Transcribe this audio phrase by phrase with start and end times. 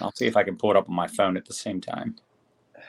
[0.00, 2.16] I'll see if I can pull it up on my phone at the same time.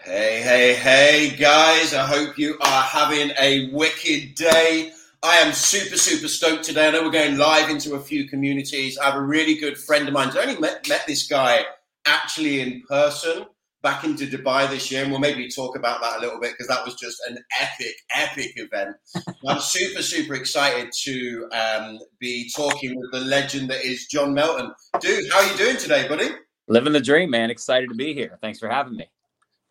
[0.04, 1.94] Hey, hey, hey, guys.
[1.94, 4.92] I hope you are having a wicked day.
[5.22, 6.88] I am super, super stoked today.
[6.88, 8.98] I know we're going live into a few communities.
[8.98, 10.32] I have a really good friend of mine.
[10.36, 11.66] I only met, met this guy
[12.06, 13.46] actually in person
[13.82, 16.68] back into Dubai this year, and we'll maybe talk about that a little bit because
[16.68, 18.96] that was just an epic, epic event.
[19.48, 24.72] I'm super, super excited to um, be talking with the legend that is John Melton.
[25.02, 26.30] Dude, how are you doing today, buddy?
[26.70, 27.50] Living the dream, man.
[27.50, 28.38] Excited to be here.
[28.42, 29.10] Thanks for having me.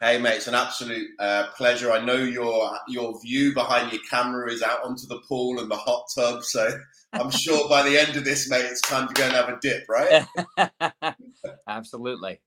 [0.00, 1.90] Hey, mate, it's an absolute uh, pleasure.
[1.92, 5.76] I know your your view behind your camera is out onto the pool and the
[5.76, 6.68] hot tub, so
[7.12, 9.58] I'm sure by the end of this, mate, it's time to go and have a
[9.60, 11.14] dip, right?
[11.68, 12.40] Absolutely.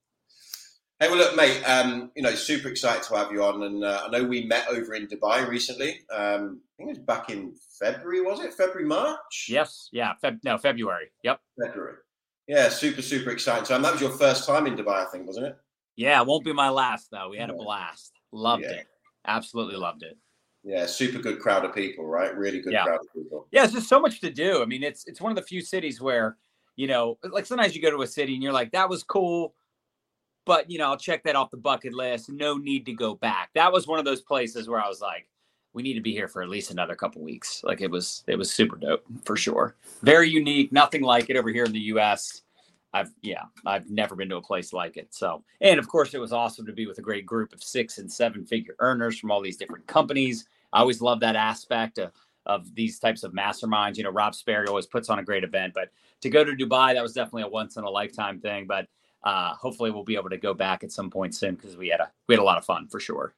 [1.00, 1.62] Hey, well, look, mate.
[1.64, 4.68] Um, you know, super excited to have you on, and uh, I know we met
[4.68, 6.00] over in Dubai recently.
[6.10, 8.54] Um, I think it was back in February, was it?
[8.54, 9.46] February, March?
[9.48, 9.88] Yes.
[9.92, 10.12] Yeah.
[10.22, 11.10] Feb- no, February.
[11.22, 11.40] Yep.
[11.62, 11.96] February.
[12.52, 13.64] Yeah, super, super exciting.
[13.64, 15.56] So um, that was your first time in Dubai, I think, wasn't it?
[15.96, 17.30] Yeah, it won't be my last though.
[17.30, 18.12] We had a blast.
[18.30, 18.72] Loved yeah.
[18.72, 18.86] it.
[19.26, 20.18] Absolutely loved it.
[20.62, 22.36] Yeah, super good crowd of people, right?
[22.36, 22.84] Really good yeah.
[22.84, 23.48] crowd of people.
[23.52, 24.60] Yeah, it's just so much to do.
[24.60, 26.36] I mean, it's it's one of the few cities where,
[26.76, 29.54] you know, like sometimes you go to a city and you're like, that was cool,
[30.44, 32.30] but you know, I'll check that off the bucket list.
[32.30, 33.48] No need to go back.
[33.54, 35.26] That was one of those places where I was like,
[35.74, 37.62] we need to be here for at least another couple weeks.
[37.64, 39.76] Like it was it was super dope for sure.
[40.02, 42.42] Very unique, nothing like it over here in the US.
[42.94, 45.08] I've yeah, I've never been to a place like it.
[45.14, 47.98] So, and of course, it was awesome to be with a great group of six
[47.98, 50.46] and seven figure earners from all these different companies.
[50.72, 52.12] I always love that aspect of,
[52.44, 53.96] of these types of masterminds.
[53.96, 56.94] You know, Rob Sperry always puts on a great event, but to go to Dubai,
[56.94, 58.66] that was definitely a once in a lifetime thing.
[58.66, 58.88] But
[59.24, 62.00] uh, hopefully, we'll be able to go back at some point soon because we had
[62.00, 63.34] a we had a lot of fun for sure.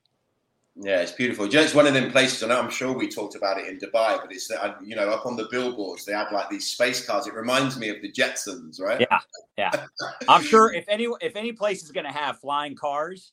[0.76, 1.48] Yeah, it's beautiful.
[1.48, 4.32] It's one of them places, and I'm sure we talked about it in Dubai, but
[4.32, 7.28] it's uh, you know up on the billboards they had like these space cars.
[7.28, 9.00] It reminds me of the Jetsons, right?
[9.00, 9.20] Yeah,
[9.56, 9.86] yeah.
[10.28, 13.32] I'm sure if any if any place is going to have flying cars,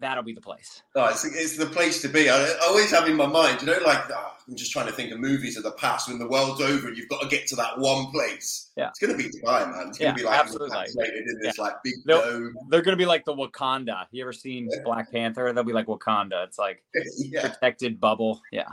[0.00, 0.82] that'll be the place.
[0.94, 2.28] Oh, it's, it's the place to be.
[2.28, 5.12] I, always have in my mind, you know, like oh, I'm just trying to think
[5.12, 7.56] of movies of the past when the world's over and you've got to get to
[7.56, 8.70] that one place.
[8.76, 9.88] Yeah, it's going to be Dubai, man.
[9.88, 11.64] It's going to yeah, be like absolutely in this yeah.
[11.64, 12.54] like big they're, dome.
[12.68, 14.06] They're going to be like the Wakanda.
[14.10, 14.80] You ever seen yeah.
[14.84, 15.52] Black Panther?
[15.52, 16.44] They'll be like Wakanda.
[16.46, 16.82] It's like
[17.40, 18.40] protected bubble.
[18.50, 18.68] Yeah.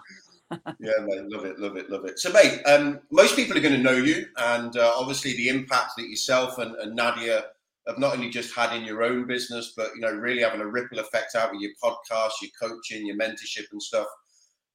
[0.79, 2.19] yeah, man, love it, love it, love it.
[2.19, 5.97] So, mate, um, most people are going to know you, and uh, obviously the impact
[5.97, 7.47] that yourself and, and Nadia
[7.87, 10.67] have not only just had in your own business, but you know, really having a
[10.67, 14.07] ripple effect out with your podcast, your coaching, your mentorship, and stuff.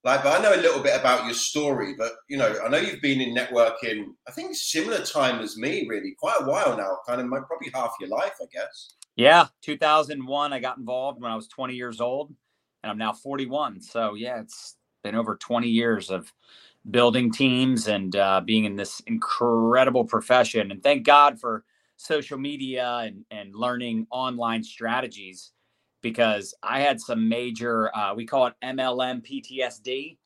[0.04, 2.78] Like, but I know a little bit about your story, but you know, I know
[2.78, 4.06] you've been in networking.
[4.26, 6.98] I think similar time as me, really, quite a while now.
[7.06, 8.94] Kind of, probably half your life, I guess.
[9.14, 10.52] Yeah, 2001.
[10.52, 12.34] I got involved when I was 20 years old,
[12.82, 13.80] and I'm now 41.
[13.82, 16.32] So yeah, it's been over 20 years of
[16.90, 20.70] building teams and uh, being in this incredible profession.
[20.70, 21.64] And thank God for
[21.96, 25.52] social media and, and learning online strategies
[26.02, 30.18] because I had some major, uh, we call it MLM PTSD.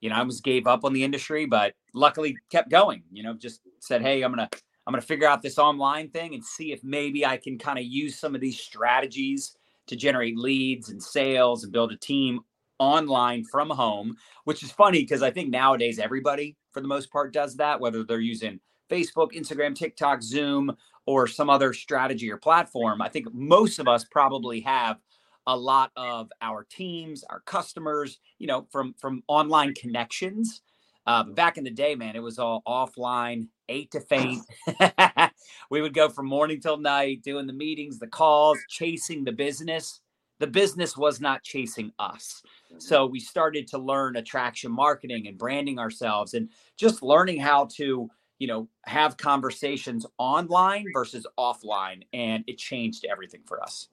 [0.00, 3.02] You know, I almost gave up on the industry, but luckily kept going.
[3.10, 4.48] You know, just said, "Hey, I'm gonna,
[4.86, 7.84] I'm gonna figure out this online thing and see if maybe I can kind of
[7.84, 9.56] use some of these strategies
[9.86, 12.40] to generate leads and sales and build a team
[12.78, 17.32] online from home." Which is funny because I think nowadays everybody, for the most part,
[17.32, 17.80] does that.
[17.80, 18.60] Whether they're using
[18.90, 20.76] Facebook, Instagram, TikTok, Zoom,
[21.06, 24.98] or some other strategy or platform, I think most of us probably have
[25.46, 30.62] a lot of our teams, our customers, you know, from from online connections.
[31.04, 34.42] Uh, back in the day, man, it was all offline, eight to faint.
[35.70, 40.00] we would go from morning till night, doing the meetings, the calls, chasing the business.
[40.38, 42.42] The business was not chasing us.
[42.78, 48.10] So we started to learn attraction marketing and branding ourselves and just learning how to
[48.42, 53.86] you know, have conversations online versus offline, and it changed everything for us.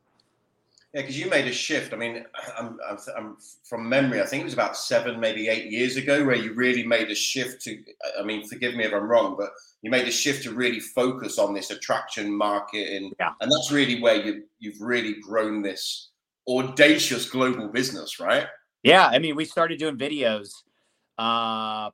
[0.91, 1.93] Yeah, because you made a shift.
[1.93, 2.25] I mean,
[2.57, 4.23] I'm, I'm, I'm, from memory.
[4.23, 7.15] I think it was about seven, maybe eight years ago, where you really made a
[7.15, 7.77] shift to.
[8.19, 9.51] I mean, forgive me if I'm wrong, but
[9.83, 13.33] you made a shift to really focus on this attraction market, and yeah.
[13.41, 16.09] and that's really where you you've really grown this
[16.47, 18.47] audacious global business, right?
[18.81, 20.53] Yeah, I mean, we started doing videos
[21.19, 21.91] uh,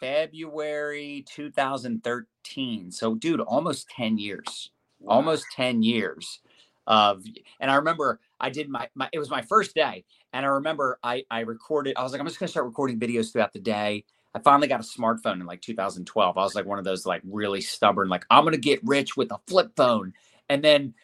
[0.00, 2.90] February 2013.
[2.90, 4.70] So, dude, almost 10 years.
[5.00, 5.16] Wow.
[5.16, 6.40] Almost 10 years
[6.88, 7.22] of
[7.60, 10.98] and I remember I did my, my it was my first day and I remember
[11.04, 13.60] I I recorded I was like I'm just going to start recording videos throughout the
[13.60, 14.04] day.
[14.34, 16.38] I finally got a smartphone in like 2012.
[16.38, 19.16] I was like one of those like really stubborn like I'm going to get rich
[19.16, 20.14] with a flip phone.
[20.48, 20.94] And then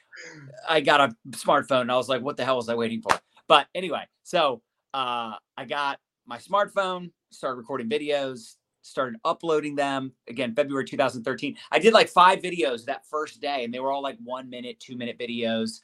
[0.69, 3.13] I got a smartphone and I was like what the hell was I waiting for?
[3.47, 4.63] But anyway, so
[4.95, 11.57] uh I got my smartphone, started recording videos, started uploading them again February 2013.
[11.73, 14.79] I did like five videos that first day, and they were all like one minute,
[14.79, 15.81] two minute videos.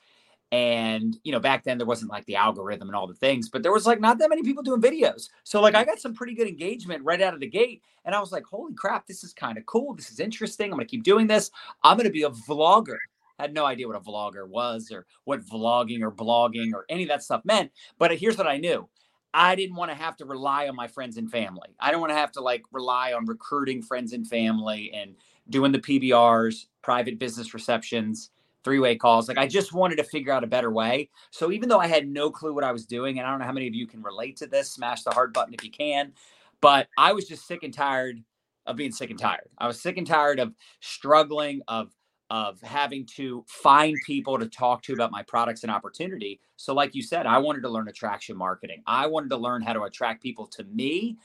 [0.53, 3.63] And you know, back then there wasn't like the algorithm and all the things, but
[3.63, 5.29] there was like not that many people doing videos.
[5.45, 5.91] So like I mm-hmm.
[5.91, 7.83] got some pretty good engagement right out of the gate.
[8.05, 9.95] And I was like, holy crap, this is kind of cool.
[9.95, 10.67] This is interesting.
[10.67, 11.51] I'm gonna keep doing this.
[11.85, 12.97] I'm gonna be a vlogger.
[13.39, 17.05] I had no idea what a vlogger was or what vlogging or blogging or any
[17.05, 17.71] of that stuff meant.
[17.99, 18.89] But here's what I knew.
[19.33, 21.69] I didn't want to have to rely on my friends and family.
[21.79, 25.15] I don't want to have to like rely on recruiting friends and family and
[25.49, 28.31] doing the PBRs, private business receptions
[28.65, 29.29] three-way calls.
[29.29, 31.11] Like I just wanted to figure out a better way.
[31.31, 33.47] So even though I had no clue what I was doing, and I don't know
[33.47, 36.13] how many of you can relate to this, smash the hard button if you can.
[36.61, 38.23] But I was just sick and tired
[38.67, 39.49] of being sick and tired.
[39.57, 41.91] I was sick and tired of struggling, of
[42.31, 46.41] of having to find people to talk to about my products and opportunity.
[46.57, 48.83] So, like you said, I wanted to learn attraction marketing.
[48.87, 51.17] I wanted to learn how to attract people to me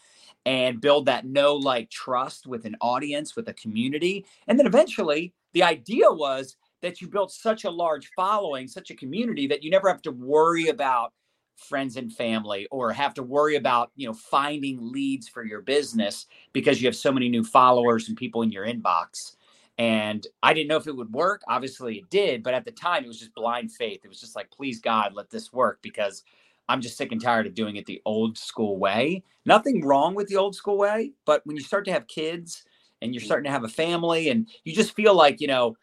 [0.45, 4.25] and build that know, like, trust with an audience, with a community.
[4.47, 8.95] And then eventually, the idea was that you built such a large following, such a
[8.95, 11.13] community that you never have to worry about
[11.55, 16.27] friends and family or have to worry about, you know, finding leads for your business
[16.51, 19.35] because you have so many new followers and people in your inbox.
[19.77, 21.41] And I didn't know if it would work.
[21.47, 22.43] Obviously, it did.
[22.43, 24.01] But at the time, it was just blind faith.
[24.03, 26.23] It was just like, please, God, let this work because
[26.69, 29.23] I'm just sick and tired of doing it the old school way.
[29.45, 31.11] Nothing wrong with the old school way.
[31.25, 32.63] But when you start to have kids
[33.01, 33.25] and you're mm.
[33.25, 35.75] starting to have a family and you just feel like, you know,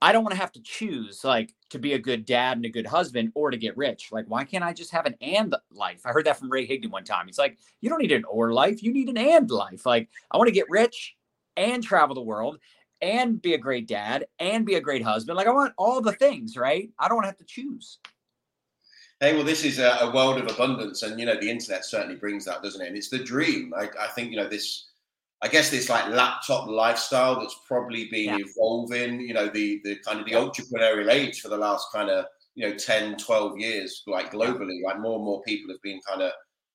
[0.00, 2.70] I don't want to have to choose like to be a good dad and a
[2.70, 4.12] good husband or to get rich.
[4.12, 6.02] Like, why can't I just have an and life?
[6.04, 7.26] I heard that from Ray Higdon one time.
[7.26, 9.86] He's like, you don't need an or life, you need an and life.
[9.86, 11.16] Like, I want to get rich
[11.56, 12.58] and travel the world
[13.00, 15.36] and be a great dad and be a great husband.
[15.36, 16.90] Like, I want all the things, right?
[16.98, 17.98] I don't want to have to choose.
[19.20, 22.44] Hey, well, this is a, world of abundance, and you know the internet certainly brings
[22.44, 22.88] that, doesn't it?
[22.88, 23.72] And it's the dream.
[23.74, 24.88] I, I think you know this
[25.42, 28.38] I guess this like laptop lifestyle that's probably been yeah.
[28.40, 32.24] evolving, you know, the the kind of the entrepreneurial age for the last kind of,
[32.54, 36.22] you know, 10, 12 years, like globally, like more and more people have been kind
[36.22, 36.32] of,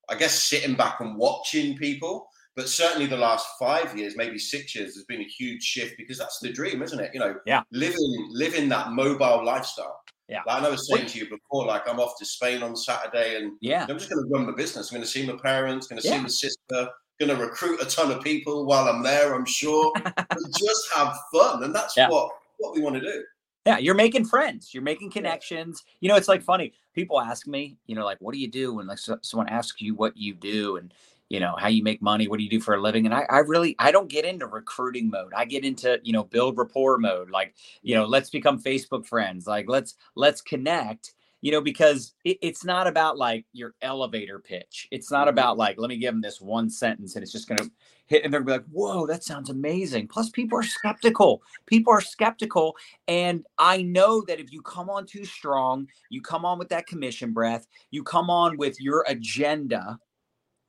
[0.08, 2.28] I guess, sitting back and watching people.
[2.54, 6.18] But certainly the last five years, maybe six years, there's been a huge shift because
[6.18, 7.10] that's the dream, isn't it?
[7.14, 7.62] You know, yeah.
[7.72, 10.02] living living that mobile lifestyle.
[10.28, 10.42] Yeah.
[10.46, 13.52] Like I was saying to you before, like I'm off to Spain on Saturday and
[13.60, 13.86] yeah.
[13.88, 14.90] I'm just going to run my business.
[14.90, 16.16] I'm going to see my parents, going to yeah.
[16.16, 16.88] see my sister,
[17.20, 19.92] going to recruit a ton of people while I'm there, I'm sure.
[20.58, 21.64] just have fun.
[21.64, 22.08] And that's yeah.
[22.08, 23.24] what, what we want to do.
[23.66, 24.72] Yeah, you're making friends.
[24.72, 25.84] You're making connections.
[26.00, 26.72] You know, it's like funny.
[26.94, 28.78] People ask me, you know, like, what do you do?
[28.80, 30.92] And like so, someone asks you what you do and,
[31.32, 33.06] you know, how you make money, what do you do for a living?
[33.06, 35.32] And I, I really, I don't get into recruiting mode.
[35.34, 37.30] I get into, you know, build rapport mode.
[37.30, 39.46] Like, you know, let's become Facebook friends.
[39.46, 44.86] Like, let's, let's connect you know, because it, it's not about like your elevator pitch.
[44.92, 45.30] It's not mm-hmm.
[45.30, 47.70] about like, let me give them this one sentence and it's just going to
[48.06, 50.06] hit and they're going to be like, whoa, that sounds amazing.
[50.06, 51.42] Plus, people are skeptical.
[51.66, 52.76] People are skeptical.
[53.08, 56.86] And I know that if you come on too strong, you come on with that
[56.86, 59.98] commission breath, you come on with your agenda,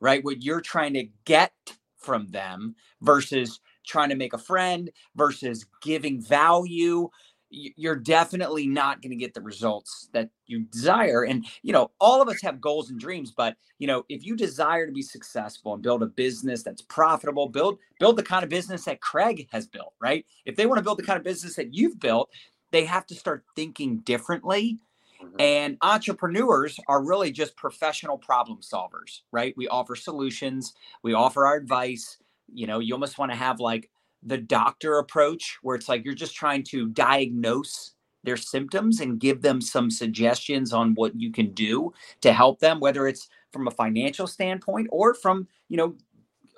[0.04, 0.24] right?
[0.24, 1.54] What you're trying to get
[1.98, 7.10] from them versus trying to make a friend versus giving value
[7.56, 12.20] you're definitely not going to get the results that you desire and you know all
[12.20, 15.76] of us have goals and dreams but you know if you desire to be successful
[15.76, 19.68] and build a business that's profitable build build the kind of business that craig has
[19.68, 22.32] built right if they want to build the kind of business that you've built
[22.72, 24.80] they have to start thinking differently
[25.26, 25.36] mm-hmm.
[25.40, 31.56] and entrepreneurs are really just professional problem solvers right we offer solutions we offer our
[31.56, 32.18] advice
[32.54, 33.90] you know you almost want to have like
[34.24, 39.42] the doctor approach where it's like you're just trying to diagnose their symptoms and give
[39.42, 43.72] them some suggestions on what you can do to help them whether it's from a
[43.72, 45.96] financial standpoint or from you know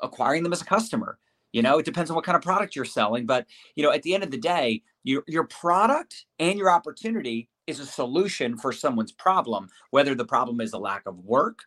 [0.03, 1.17] acquiring them as a customer
[1.51, 3.45] you know it depends on what kind of product you're selling but
[3.75, 7.79] you know at the end of the day your your product and your opportunity is
[7.79, 11.63] a solution for someone's problem whether the problem is a lack of work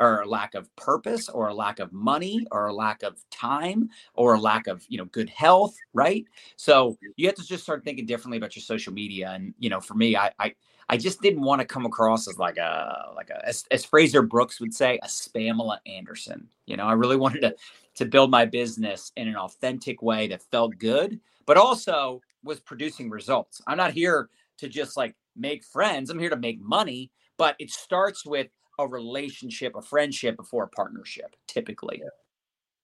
[0.00, 3.88] or a lack of purpose or a lack of money or a lack of time
[4.14, 6.24] or a lack of you know good health right?
[6.56, 9.80] So you have to just start thinking differently about your social media and you know
[9.80, 10.54] for me i i,
[10.88, 14.22] I just didn't want to come across as like a like a as, as Fraser
[14.22, 16.86] Brookes would say a spamela anderson you know?
[16.86, 17.54] I really wanted to
[17.96, 23.10] to build my business in an authentic way that felt good but also was producing
[23.10, 23.60] results.
[23.66, 27.70] I'm not here to just like make friends i'm here to make money but it
[27.70, 28.48] starts with
[28.80, 32.00] a relationship, a friendship before a partnership, typically.
[32.02, 32.08] Yeah,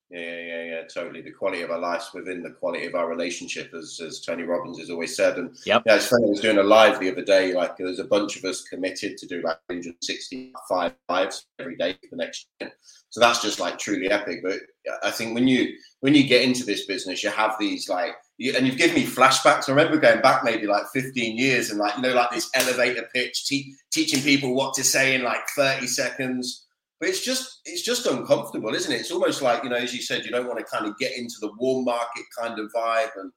[0.08, 1.20] yeah, yeah, yeah, totally.
[1.20, 4.78] The quality of our lives within the quality of our relationship, as, as Tony Robbins
[4.78, 5.36] has always said.
[5.36, 5.82] And yep.
[5.84, 6.26] yeah, it's funny.
[6.26, 7.52] I was doing a live the other day.
[7.52, 12.08] Like, there's a bunch of us committed to do like 165 lives every day for
[12.12, 12.72] the next year.
[13.10, 14.44] So that's just like truly epic.
[14.44, 14.60] But
[15.02, 18.54] I think when you when you get into this business, you have these like, you,
[18.56, 19.68] and you've given me flashbacks.
[19.68, 23.08] I remember going back maybe like 15 years and like you know like this elevator
[23.12, 26.65] pitch, te- teaching people what to say in like 30 seconds
[26.98, 29.00] but it's just it's just uncomfortable, isn't it?
[29.00, 31.16] It's almost like you know, as you said, you don't want to kind of get
[31.16, 33.32] into the warm market kind of vibe, and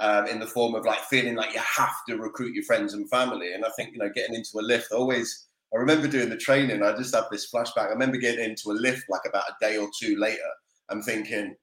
[0.00, 3.08] um, in the form of like feeling like you have to recruit your friends and
[3.10, 3.52] family.
[3.52, 5.46] And I think you know, getting into a lift always.
[5.74, 6.82] I remember doing the training.
[6.82, 7.88] I just have this flashback.
[7.88, 10.40] I remember getting into a lift like about a day or two later.
[10.88, 11.54] I'm thinking,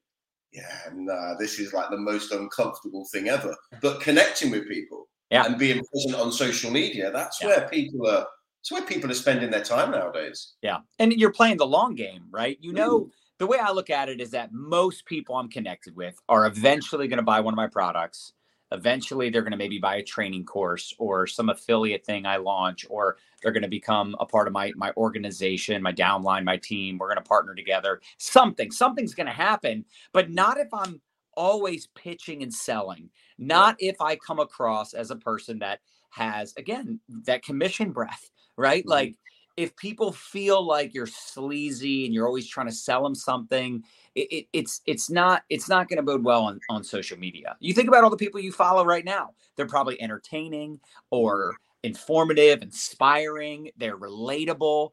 [0.52, 3.56] yeah, nah, this is like the most uncomfortable thing ever.
[3.82, 5.46] But connecting with people yeah.
[5.46, 7.48] and being present on social media, that's yeah.
[7.48, 8.28] where people are
[8.66, 10.54] it's where people are spending their time nowadays.
[10.64, 10.80] Yeah.
[10.98, 12.58] And you're playing the long game, right?
[12.60, 13.10] You know, mm.
[13.38, 17.08] the way I look at it is that most people I'm connected with are eventually
[17.08, 18.34] going to buy one of my products.
[18.72, 22.88] Eventually, they're going to maybe buy a training course or some affiliate thing I launch,
[22.90, 26.98] or they're going to become a part of my my organization, my downline, my team.
[26.98, 28.02] We're going to partner together.
[28.18, 31.00] Something, something's going to happen, but not if I'm
[31.38, 33.12] always pitching and selling.
[33.38, 38.84] Not if I come across as a person that has again that commission breath right?
[38.84, 38.92] Mm-hmm.
[38.92, 39.16] Like
[39.58, 43.84] if people feel like you're sleazy and you're always trying to sell them something,
[44.14, 47.56] it, it, it's it's not it's not going to bode well on, on social media.
[47.60, 51.88] You think about all the people you follow right now; they're probably entertaining or mm-hmm.
[51.88, 53.72] informative, inspiring.
[53.78, 54.92] They're relatable.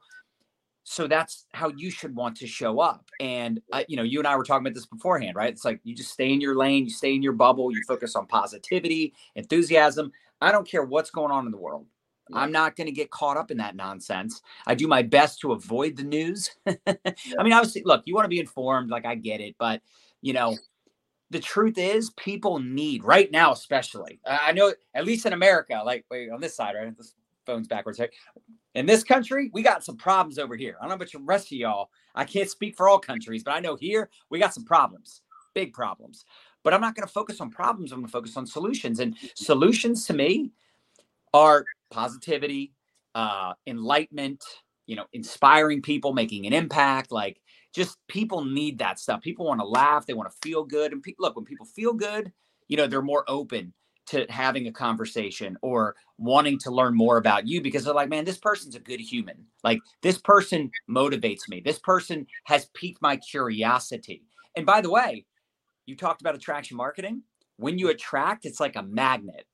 [0.84, 3.08] So that's how you should want to show up.
[3.20, 5.52] And uh, you know, you and I were talking about this beforehand, right?
[5.52, 8.14] It's like you just stay in your lane, you stay in your bubble, you focus
[8.14, 10.12] on positivity, enthusiasm.
[10.40, 11.86] I don't care what's going on in the world.
[12.34, 14.42] I'm not going to get caught up in that nonsense.
[14.66, 16.50] I do my best to avoid the news.
[16.66, 19.80] I mean, obviously, look, you want to be informed, like I get it, but
[20.20, 20.56] you know,
[21.30, 24.20] the truth is, people need right now, especially.
[24.26, 26.96] I know, at least in America, like wait, on this side, right?
[26.96, 27.14] This
[27.46, 27.98] phone's backwards.
[27.98, 28.10] Right?
[28.74, 30.76] In this country, we got some problems over here.
[30.78, 31.90] I don't know about the rest of y'all.
[32.14, 35.22] I can't speak for all countries, but I know here we got some problems,
[35.54, 36.24] big problems.
[36.62, 37.92] But I'm not going to focus on problems.
[37.92, 39.00] I'm going to focus on solutions.
[39.00, 40.52] And solutions to me
[41.34, 42.72] are positivity,
[43.14, 44.42] uh, enlightenment,
[44.86, 47.12] you know, inspiring people, making an impact.
[47.12, 47.40] Like,
[47.74, 49.20] just people need that stuff.
[49.20, 50.92] People want to laugh, they want to feel good.
[50.92, 52.32] And pe- look, when people feel good,
[52.68, 53.72] you know, they're more open
[54.06, 58.24] to having a conversation or wanting to learn more about you because they're like, man,
[58.24, 59.46] this person's a good human.
[59.62, 61.60] Like, this person motivates me.
[61.60, 64.24] This person has piqued my curiosity.
[64.56, 65.24] And by the way,
[65.86, 67.22] you talked about attraction marketing.
[67.56, 69.46] When you attract, it's like a magnet.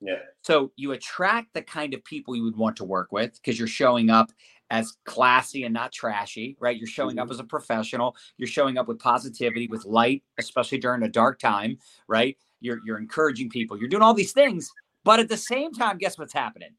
[0.00, 0.18] Yeah.
[0.42, 3.68] So you attract the kind of people you would want to work with because you're
[3.68, 4.30] showing up
[4.70, 6.76] as classy and not trashy, right?
[6.76, 7.24] You're showing mm-hmm.
[7.24, 8.16] up as a professional.
[8.36, 12.36] You're showing up with positivity, with light, especially during a dark time, right?
[12.60, 13.78] You're you're encouraging people.
[13.78, 14.70] You're doing all these things,
[15.04, 16.70] but at the same time, guess what's happening?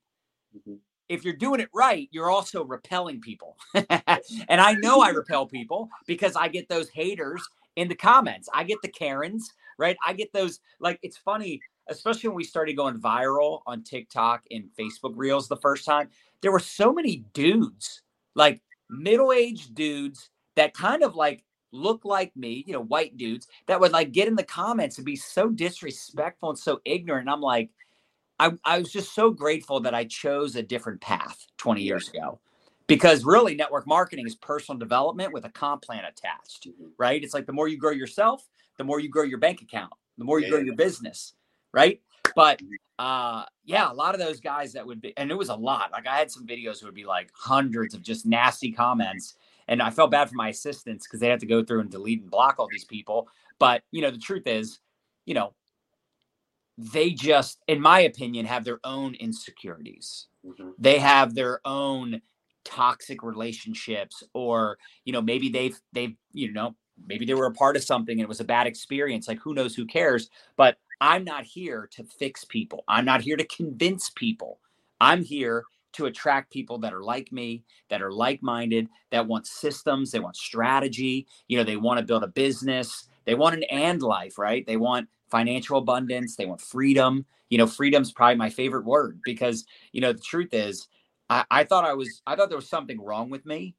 [0.56, 0.76] Mm-hmm.
[1.08, 3.58] If you're doing it right, you're also repelling people.
[3.76, 8.50] and I know I repel people because I get those haters in the comments.
[8.52, 9.96] I get the Karens, right?
[10.06, 14.70] I get those like it's funny especially when we started going viral on TikTok and
[14.78, 16.10] Facebook Reels the first time,
[16.42, 18.02] there were so many dudes,
[18.36, 23.48] like middle aged dudes that kind of like look like me, you know, white dudes
[23.68, 27.22] that would like get in the comments and be so disrespectful and so ignorant.
[27.22, 27.70] And I'm like,
[28.40, 32.40] I, I was just so grateful that I chose a different path 20 years ago
[32.88, 36.88] because really network marketing is personal development with a comp plan attached, mm-hmm.
[36.98, 37.24] right?
[37.24, 40.26] It's like the more you grow yourself, the more you grow your bank account, the
[40.26, 41.34] more you yeah, grow your business
[41.76, 42.02] right?
[42.36, 42.62] But
[42.98, 45.92] uh yeah, a lot of those guys that would be and it was a lot.
[45.92, 49.36] Like I had some videos would be like hundreds of just nasty comments.
[49.68, 52.22] And I felt bad for my assistants because they had to go through and delete
[52.22, 53.28] and block all these people.
[53.60, 54.80] But you know, the truth is,
[55.26, 55.54] you know,
[56.78, 60.28] they just, in my opinion, have their own insecurities.
[60.46, 60.72] Mm-hmm.
[60.78, 62.22] They have their own
[62.64, 66.76] toxic relationships, or you know, maybe they've they've you know
[67.08, 69.28] maybe they were a part of something and it was a bad experience.
[69.28, 69.76] Like who knows?
[69.76, 70.30] Who cares?
[70.58, 72.84] But I'm not here to fix people.
[72.88, 74.60] I'm not here to convince people.
[75.00, 79.48] I'm here to attract people that are like me, that are like minded, that want
[79.48, 83.64] systems, they want strategy, you know, they want to build a business, they want an
[83.64, 84.66] and life, right?
[84.68, 87.26] They want financial abundance, they want freedom.
[87.50, 90.88] You know, freedom's probably my favorite word because, you know, the truth is,
[91.30, 93.76] I, I thought I was, I thought there was something wrong with me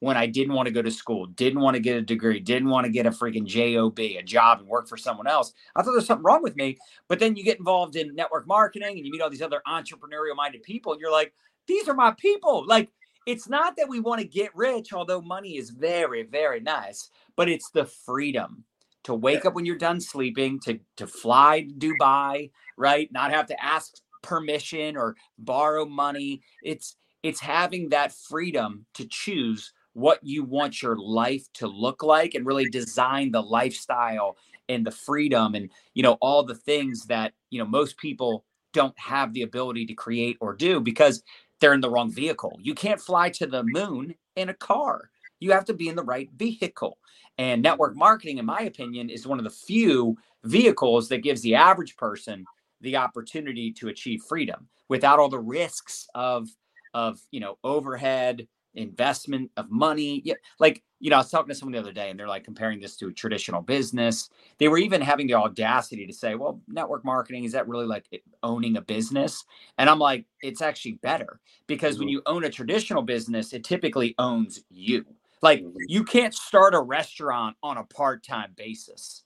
[0.00, 2.68] when I didn't want to go to school, didn't want to get a degree, didn't
[2.68, 5.52] want to get a freaking job, a job, and work for someone else.
[5.74, 6.78] I thought there's something wrong with me.
[7.08, 10.36] But then you get involved in network marketing and you meet all these other entrepreneurial
[10.36, 11.32] minded people, and you're like,
[11.66, 12.64] these are my people.
[12.66, 12.90] Like
[13.26, 17.48] it's not that we want to get rich, although money is very, very nice, but
[17.48, 18.64] it's the freedom
[19.04, 23.10] to wake up when you're done sleeping, to to fly to Dubai, right?
[23.12, 26.42] Not have to ask permission or borrow money.
[26.62, 32.34] It's it's having that freedom to choose what you want your life to look like
[32.34, 34.36] and really design the lifestyle
[34.68, 38.98] and the freedom and you know all the things that you know most people don't
[38.98, 41.22] have the ability to create or do because
[41.60, 42.58] they're in the wrong vehicle.
[42.62, 45.10] You can't fly to the moon in a car.
[45.40, 46.98] You have to be in the right vehicle.
[47.38, 51.54] And network marketing, in my opinion, is one of the few vehicles that gives the
[51.54, 52.44] average person
[52.80, 56.48] the opportunity to achieve freedom without all the risks of
[56.94, 61.54] of you know overhead investment of money yeah like you know i was talking to
[61.54, 64.78] someone the other day and they're like comparing this to a traditional business they were
[64.78, 68.06] even having the audacity to say well network marketing is that really like
[68.42, 69.44] owning a business
[69.78, 72.02] and i'm like it's actually better because mm-hmm.
[72.02, 75.04] when you own a traditional business it typically owns you
[75.42, 75.76] like mm-hmm.
[75.88, 79.24] you can't start a restaurant on a part-time basis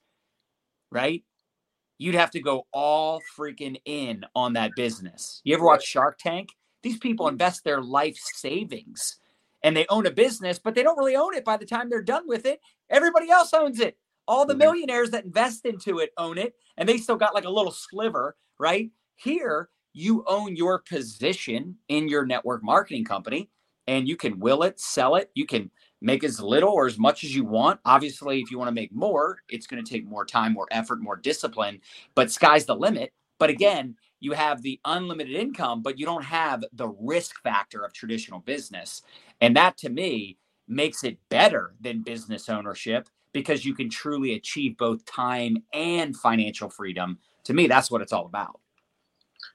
[0.90, 1.25] right
[2.02, 5.40] you'd have to go all freaking in on that business.
[5.44, 6.49] You ever watch Shark Tank?
[6.82, 7.34] These people mm-hmm.
[7.34, 9.18] invest their life savings
[9.64, 12.02] and they own a business, but they don't really own it by the time they're
[12.02, 12.61] done with it.
[12.90, 13.97] Everybody else owns it.
[14.28, 14.59] All the mm-hmm.
[14.59, 18.37] millionaires that invest into it own it, and they still got like a little sliver,
[18.59, 18.90] right?
[19.16, 23.50] Here, you own your position in your network marketing company,
[23.87, 25.31] and you can will it, sell it.
[25.35, 27.81] You can make as little or as much as you want.
[27.85, 31.00] Obviously, if you want to make more, it's going to take more time, more effort,
[31.00, 31.81] more discipline,
[32.14, 33.12] but sky's the limit.
[33.38, 37.92] But again, you have the unlimited income, but you don't have the risk factor of
[37.92, 39.02] traditional business.
[39.42, 44.78] And that to me makes it better than business ownership because you can truly achieve
[44.78, 47.18] both time and financial freedom.
[47.44, 48.61] To me, that's what it's all about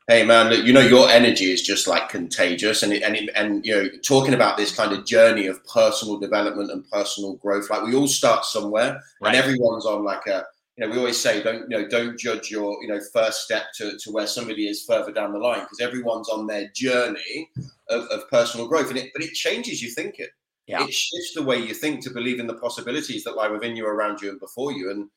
[0.07, 3.89] hey man you know your energy is just like contagious and and and you know
[4.03, 8.07] talking about this kind of journey of personal development and personal growth like we all
[8.07, 9.33] start somewhere right.
[9.33, 10.43] and everyone's on like a
[10.77, 13.63] you know we always say don't you know don't judge your you know first step
[13.75, 17.49] to, to where somebody is further down the line because everyone's on their journey
[17.89, 20.29] of, of personal growth and it but it changes you think it
[20.67, 20.83] yeah.
[20.83, 23.85] it shifts the way you think to believe in the possibilities that lie within you
[23.85, 25.09] around you and before you and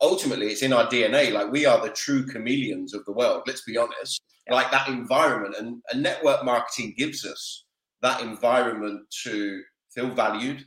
[0.00, 3.62] ultimately it's in our dna like we are the true chameleons of the world let's
[3.62, 4.54] be honest yeah.
[4.54, 5.54] like that environment.
[5.58, 7.64] And, and network marketing gives us
[8.00, 10.64] that environment to feel valued,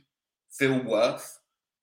[0.52, 1.35] feel worth,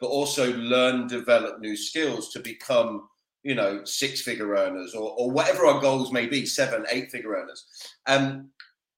[0.03, 3.07] but also learn, develop new skills to become,
[3.41, 7.35] you know, six figure earners or, or whatever our goals may be, seven, eight figure
[7.35, 7.65] earners.
[8.05, 8.49] Um,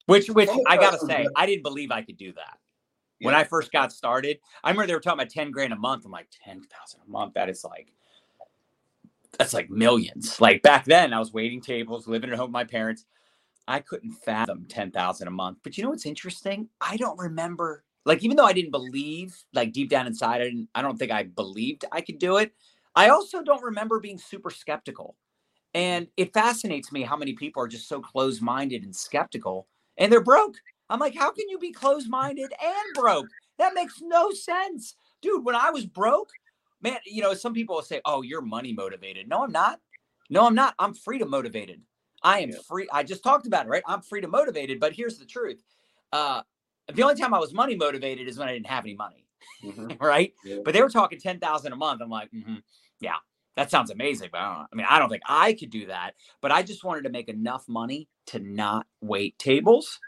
[0.07, 2.57] which, which I gotta say, I didn't believe I could do that.
[3.19, 3.27] Yeah.
[3.27, 6.05] When I first got started, I remember they were talking about 10 grand a month.
[6.05, 7.35] I'm like, 10,000 a month.
[7.35, 7.93] That is like,
[9.37, 10.41] that's like millions.
[10.41, 13.05] Like back then, I was waiting tables, living at home with my parents.
[13.67, 15.59] I couldn't fathom 10,000 a month.
[15.61, 16.67] But you know what's interesting?
[16.81, 20.69] I don't remember, like, even though I didn't believe, like, deep down inside, I, didn't,
[20.75, 22.53] I don't think I believed I could do it.
[22.95, 25.15] I also don't remember being super skeptical.
[25.73, 30.11] And it fascinates me how many people are just so close minded and skeptical and
[30.11, 30.55] they're broke.
[30.89, 33.27] I'm like, how can you be close minded and broke?
[33.57, 34.95] That makes no sense.
[35.21, 36.29] Dude, when I was broke,
[36.81, 39.79] man, you know, some people will say, "Oh, you're money motivated." No, I'm not.
[40.29, 40.75] No, I'm not.
[40.77, 41.81] I'm freedom motivated.
[42.21, 42.87] I am free.
[42.91, 43.83] I just talked about it, right?
[43.87, 44.79] I'm freedom motivated.
[44.79, 45.63] But here's the truth:
[46.11, 46.41] uh,
[46.93, 49.25] the only time I was money motivated is when I didn't have any money,
[49.63, 49.93] mm-hmm.
[50.03, 50.33] right?
[50.43, 50.57] Yeah.
[50.63, 52.01] But they were talking ten thousand a month.
[52.01, 52.55] I'm like, mm-hmm,
[52.99, 53.15] yeah,
[53.55, 54.29] that sounds amazing.
[54.31, 56.11] But I, I mean, I don't think I could do that.
[56.41, 59.99] But I just wanted to make enough money to not wait tables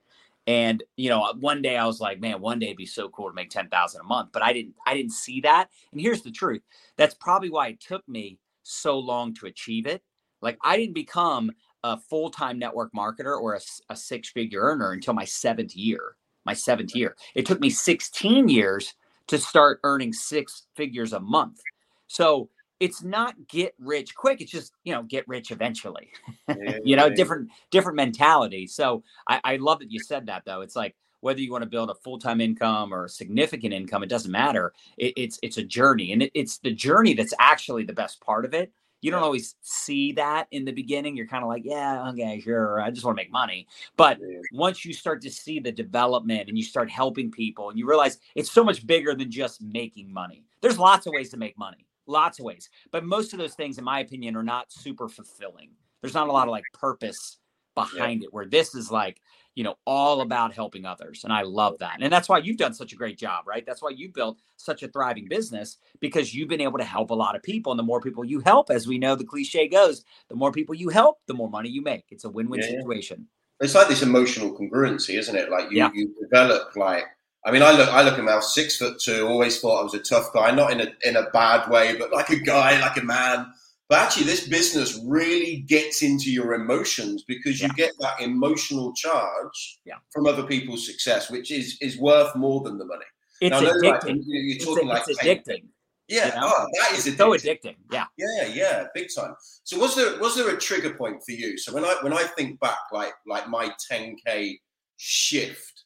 [0.48, 3.28] and you know, one day I was like, man, one day it'd be so cool
[3.28, 4.30] to make ten thousand a month.
[4.32, 5.70] But I didn't, I didn't see that.
[5.92, 6.62] And here's the truth:
[6.96, 10.02] that's probably why it took me so long to achieve it.
[10.42, 11.52] Like I didn't become
[11.84, 13.60] a full time network marketer or a,
[13.90, 16.16] a six figure earner until my seventh year.
[16.48, 17.16] My seventh year.
[17.36, 18.96] It took me 16 years
[19.28, 21.60] to start earning six figures a month.
[22.08, 26.10] So it's not get rich quick it's just you know get rich eventually.
[26.86, 28.66] You know different different mentality.
[28.68, 30.62] So I, I love that you said that though.
[30.62, 34.10] It's like whether you want to build a full-time income or a significant income it
[34.10, 34.72] doesn't matter.
[34.98, 38.46] It, it's it's a journey and it, it's the journey that's actually the best part
[38.46, 42.10] of it you don't always see that in the beginning you're kind of like yeah
[42.10, 44.18] okay sure i just want to make money but
[44.54, 48.18] once you start to see the development and you start helping people and you realize
[48.36, 51.88] it's so much bigger than just making money there's lots of ways to make money
[52.08, 52.70] lots of ways.
[52.92, 55.72] But most of those things, in my opinion, are not super fulfilling.
[56.02, 57.38] There's not a lot of like purpose
[57.78, 58.28] behind yeah.
[58.28, 59.22] it, where this is like,
[59.56, 61.24] you know, all about helping others.
[61.24, 61.98] And I love that.
[62.00, 63.66] And that's why you've done such a great job, right?
[63.66, 67.16] That's why you built such a thriving business because you've been able to help a
[67.16, 67.72] lot of people.
[67.72, 70.76] And the more people you help, as we know the cliche goes, the more people
[70.76, 72.06] you help, the more money you make.
[72.12, 73.28] It's a win win yeah, situation.
[73.60, 75.50] It's like this emotional congruency, isn't it?
[75.50, 77.06] Like you, you develop like
[77.48, 79.26] I mean, I look, I look at myself six foot two.
[79.26, 82.12] Always thought I was a tough guy, not in a in a bad way, but
[82.12, 83.54] like a guy, like a man.
[83.90, 87.86] But actually, this business really gets into your emotions because you yeah.
[87.86, 89.96] get that emotional charge yeah.
[90.12, 93.06] from other people's success, which is is worth more than the money.
[93.40, 94.18] It's now, addicting.
[94.18, 95.64] Like, you're talking it's, like it's addicting.
[96.10, 96.52] Yeah, you know?
[96.54, 97.18] oh, that is addicting.
[97.18, 97.76] so addicting.
[97.92, 99.36] Yeah, yeah, yeah, big time.
[99.64, 101.58] So was there was there a trigger point for you?
[101.58, 104.58] So when I when I think back, like like my 10k
[104.98, 105.84] shift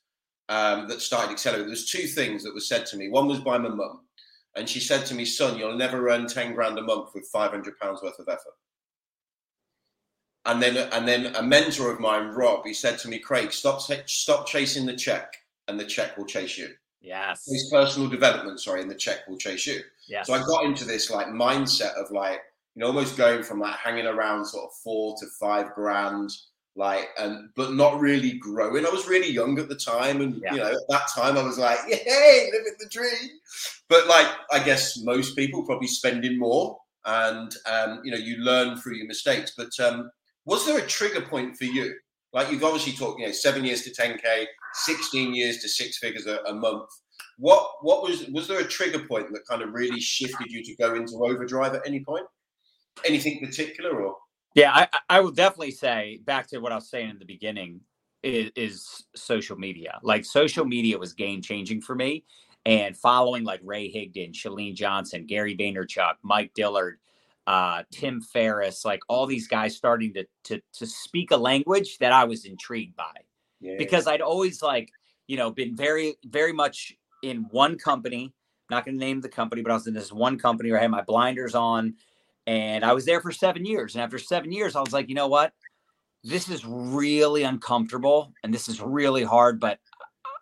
[0.49, 3.09] um, that started accelerating, there's two things that were said to me.
[3.09, 4.01] One was by my mum,
[4.55, 7.77] and she said to me, "Son, you'll never earn 10 grand a month with 500
[7.79, 8.55] pounds worth of effort."
[10.45, 13.81] And then and then a mentor of mine, Rob, he said to me, "Craig, stop
[13.81, 15.35] stop chasing the check,
[15.67, 17.45] and the check will chase you." Yes.
[17.45, 19.81] His personal development, sorry, and the check will chase you.
[20.07, 20.27] Yes.
[20.27, 22.41] So I got into this like mindset of like,
[22.75, 26.29] you know, almost going from like hanging around sort of four to five grand,
[26.75, 28.85] like, and but not really growing.
[28.85, 30.53] I was really young at the time, and yeah.
[30.53, 33.29] you know, at that time I was like, yay, living the dream.
[33.89, 38.77] But like, I guess most people probably spending more, and um, you know, you learn
[38.77, 39.53] through your mistakes.
[39.57, 40.09] But um,
[40.45, 41.93] was there a trigger point for you?
[42.33, 46.25] Like you've obviously talked, you know, seven years to 10k, 16 years to six figures
[46.27, 46.89] a, a, month.
[47.37, 50.75] What what was was there a trigger point that kind of really shifted you to
[50.77, 52.25] go into overdrive at any point?
[53.03, 54.15] Anything particular or?
[54.53, 57.81] Yeah, I, I would definitely say back to what I was saying in the beginning
[58.21, 59.99] is, is social media.
[60.03, 62.25] Like social media was game changing for me,
[62.65, 66.99] and following like Ray Higdon, Chalene Johnson, Gary Vaynerchuk, Mike Dillard,
[67.47, 72.11] uh, Tim Ferriss, like all these guys starting to to to speak a language that
[72.11, 73.13] I was intrigued by
[73.59, 73.75] yeah.
[73.77, 74.91] because I'd always like
[75.27, 78.33] you know been very very much in one company.
[78.69, 80.83] Not going to name the company, but I was in this one company where I
[80.83, 81.95] had my blinders on,
[82.47, 83.95] and I was there for seven years.
[83.95, 85.53] And after seven years, I was like, you know what?
[86.23, 89.79] This is really uncomfortable, and this is really hard, but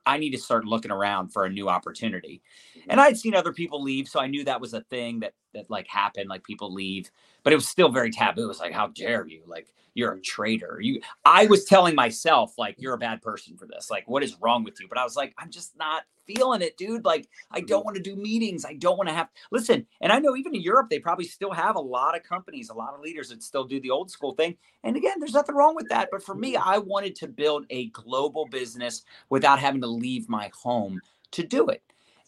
[0.05, 2.41] I need to start looking around for a new opportunity.
[2.89, 2.99] And mm-hmm.
[2.99, 5.87] I'd seen other people leave, so I knew that was a thing that that like
[5.87, 7.09] happened, like people leave,
[7.43, 8.45] but it was still very taboo.
[8.45, 9.41] It was like, how dare you?
[9.47, 9.67] Like
[9.99, 10.79] you're a traitor.
[10.81, 13.91] You I was telling myself, like, you're a bad person for this.
[13.91, 14.87] Like, what is wrong with you?
[14.87, 17.05] But I was like, I'm just not feeling it, dude.
[17.05, 17.85] Like, I don't mm-hmm.
[17.85, 18.65] want to do meetings.
[18.65, 19.85] I don't want to have listen.
[20.01, 22.73] And I know even in Europe, they probably still have a lot of companies, a
[22.73, 24.55] lot of leaders that still do the old school thing.
[24.83, 26.09] And again, there's nothing wrong with that.
[26.11, 26.69] But for me, mm-hmm.
[26.69, 31.67] I wanted to build a global business without having to leave my home to do
[31.67, 31.83] it.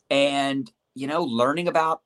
[0.10, 2.01] And, you know, learning about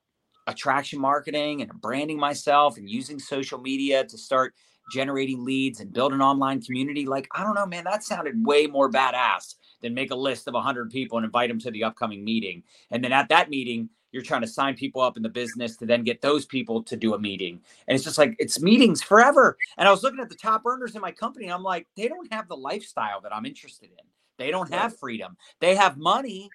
[0.46, 4.54] attraction marketing and branding myself and using social media to start
[4.90, 7.06] generating leads and build an online community.
[7.06, 10.54] Like, I don't know, man, that sounded way more badass than make a list of
[10.54, 12.62] 100 people and invite them to the upcoming meeting.
[12.90, 15.86] And then at that meeting, you're trying to sign people up in the business to
[15.86, 17.60] then get those people to do a meeting.
[17.86, 19.58] And it's just like, it's meetings forever.
[19.76, 21.48] And I was looking at the top earners in my company.
[21.48, 24.06] I'm like, they don't have the lifestyle that I'm interested in.
[24.38, 25.36] They don't have freedom.
[25.60, 26.50] They have money,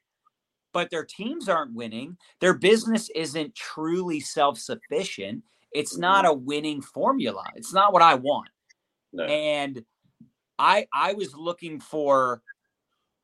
[0.73, 2.17] but their teams aren't winning.
[2.39, 5.43] Their business isn't truly self sufficient.
[5.71, 6.01] It's mm-hmm.
[6.01, 7.43] not a winning formula.
[7.55, 8.49] It's not what I want.
[9.13, 9.23] No.
[9.23, 9.83] And
[10.59, 12.41] I I was looking for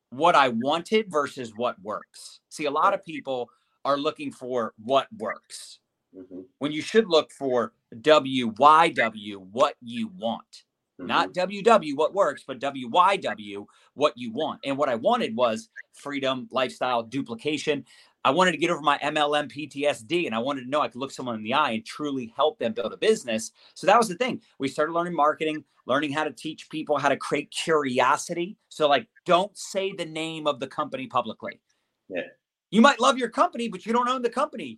[0.09, 2.39] what I wanted versus what works.
[2.49, 3.49] See, a lot of people
[3.85, 5.79] are looking for what works.
[6.15, 6.41] Mm-hmm.
[6.59, 10.63] When you should look for WYW, what you want.
[10.99, 11.07] Mm-hmm.
[11.07, 14.61] Not WW, what works, but WYW, what you want.
[14.63, 17.85] And what I wanted was freedom, lifestyle, duplication.
[18.27, 20.99] I wanted to get over my MLM PTSD and I wanted to know I could
[20.99, 23.53] look someone in the eye and truly help them build a business.
[23.73, 24.41] So that was the thing.
[24.59, 28.57] We started learning marketing, learning how to teach people how to create curiosity.
[28.67, 31.61] So, like, don't say the name of the company publicly.
[32.09, 32.23] Yeah.
[32.69, 34.77] You might love your company, but you don't own the company.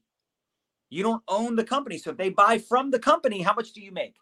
[0.92, 1.98] You don't own the company.
[1.98, 4.14] So if they buy from the company, how much do you make?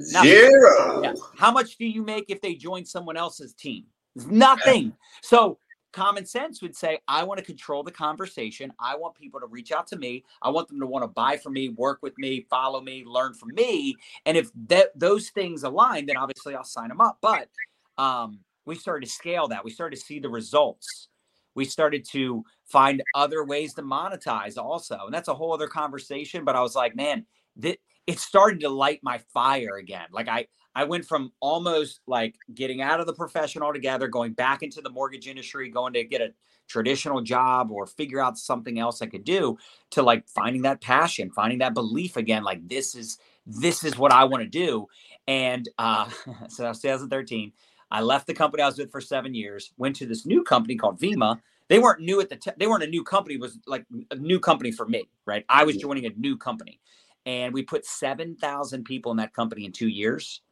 [0.00, 1.00] Zero.
[1.04, 1.12] Yeah.
[1.36, 3.84] How much do you make if they join someone else's team?
[4.26, 4.94] Nothing.
[5.22, 5.58] So
[5.92, 8.72] common sense would say, I want to control the conversation.
[8.78, 10.24] I want people to reach out to me.
[10.42, 13.34] I want them to want to buy from me, work with me, follow me, learn
[13.34, 13.96] from me.
[14.26, 17.18] And if that those things align, then obviously I'll sign them up.
[17.20, 17.48] But
[17.96, 19.64] um, we started to scale that.
[19.64, 21.08] We started to see the results.
[21.54, 24.98] We started to find other ways to monetize also.
[25.06, 26.44] And that's a whole other conversation.
[26.44, 30.06] But I was like, man, that it started to light my fire again.
[30.12, 34.62] Like I I went from almost like getting out of the profession altogether, going back
[34.62, 36.32] into the mortgage industry, going to get a
[36.68, 39.58] traditional job or figure out something else I could do
[39.90, 42.44] to like finding that passion, finding that belief again.
[42.44, 44.86] Like this is this is what I want to do.
[45.26, 46.08] And uh,
[46.48, 47.52] so that was 2013.
[47.90, 50.76] I left the company I was with for seven years, went to this new company
[50.76, 51.40] called Vemma.
[51.68, 53.34] They weren't new at the t- they weren't a new company.
[53.36, 55.44] It was like a new company for me, right?
[55.48, 56.80] I was joining a new company,
[57.26, 60.42] and we put seven thousand people in that company in two years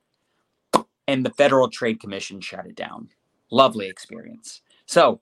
[1.08, 3.08] and the Federal Trade Commission shut it down.
[3.50, 4.62] Lovely experience.
[4.86, 5.20] So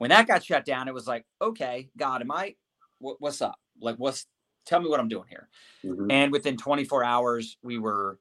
[0.00, 2.54] When that got shut down, it was like, okay, God, am I,
[3.00, 3.60] what, what's up?
[3.82, 4.26] Like, what's,
[4.64, 5.50] tell me what I'm doing here.
[5.84, 6.10] Mm-hmm.
[6.10, 8.18] And within 24 hours, we were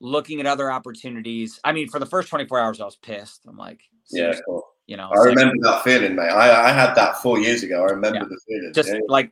[0.00, 1.60] looking at other opportunities.
[1.62, 3.42] I mean, for the first 24 hours, I was pissed.
[3.46, 4.34] I'm like, yeah,
[4.88, 6.28] you know, I remember that feeling, mate.
[6.28, 7.82] I, I had that four years ago.
[7.82, 8.24] I remember yeah.
[8.24, 8.72] the feeling.
[8.74, 8.98] Just yeah.
[9.06, 9.30] like,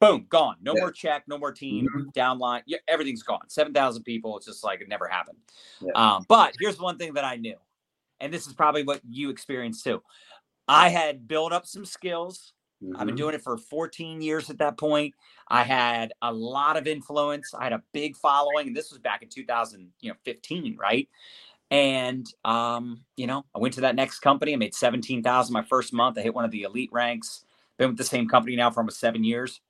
[0.00, 0.56] boom, gone.
[0.62, 0.80] No yeah.
[0.80, 2.08] more check, no more team, mm-hmm.
[2.18, 2.62] downline.
[2.66, 3.48] Yeah, everything's gone.
[3.48, 4.36] 7,000 people.
[4.36, 5.38] It's just like it never happened.
[5.94, 7.56] Um, but here's one thing that I knew,
[8.18, 10.02] and this is probably what you experienced too.
[10.66, 12.52] I had built up some skills.
[12.82, 12.94] Mm-hmm.
[12.94, 13.16] I've been mm-hmm.
[13.16, 15.14] doing it for 14 years at that point.
[15.48, 17.52] I had a lot of influence.
[17.54, 18.68] I had a big following.
[18.68, 21.08] And this was back in 2015, right?
[21.70, 24.54] And um, you know, I went to that next company.
[24.54, 26.18] I made 17,000 my first month.
[26.18, 27.44] I hit one of the elite ranks.
[27.78, 29.60] Been with the same company now for almost seven years.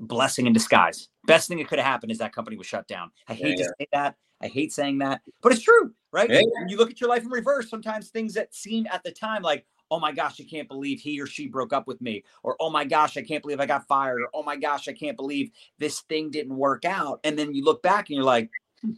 [0.00, 1.08] Blessing in disguise.
[1.26, 3.10] Best thing that could have happened is that company was shut down.
[3.28, 4.16] I hate yeah, to say that.
[4.42, 6.28] I hate saying that, but it's true, right?
[6.28, 6.40] Yeah.
[6.68, 9.64] you look at your life in reverse, sometimes things that seem at the time like,
[9.90, 12.68] oh my gosh, I can't believe he or she broke up with me, or oh
[12.68, 15.50] my gosh, I can't believe I got fired, or oh my gosh, I can't believe
[15.78, 17.20] this thing didn't work out.
[17.24, 18.50] And then you look back and you're like,
[18.82, 18.92] hmm,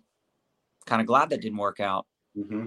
[0.87, 2.07] kind of glad that didn't work out.
[2.37, 2.67] Mm-hmm.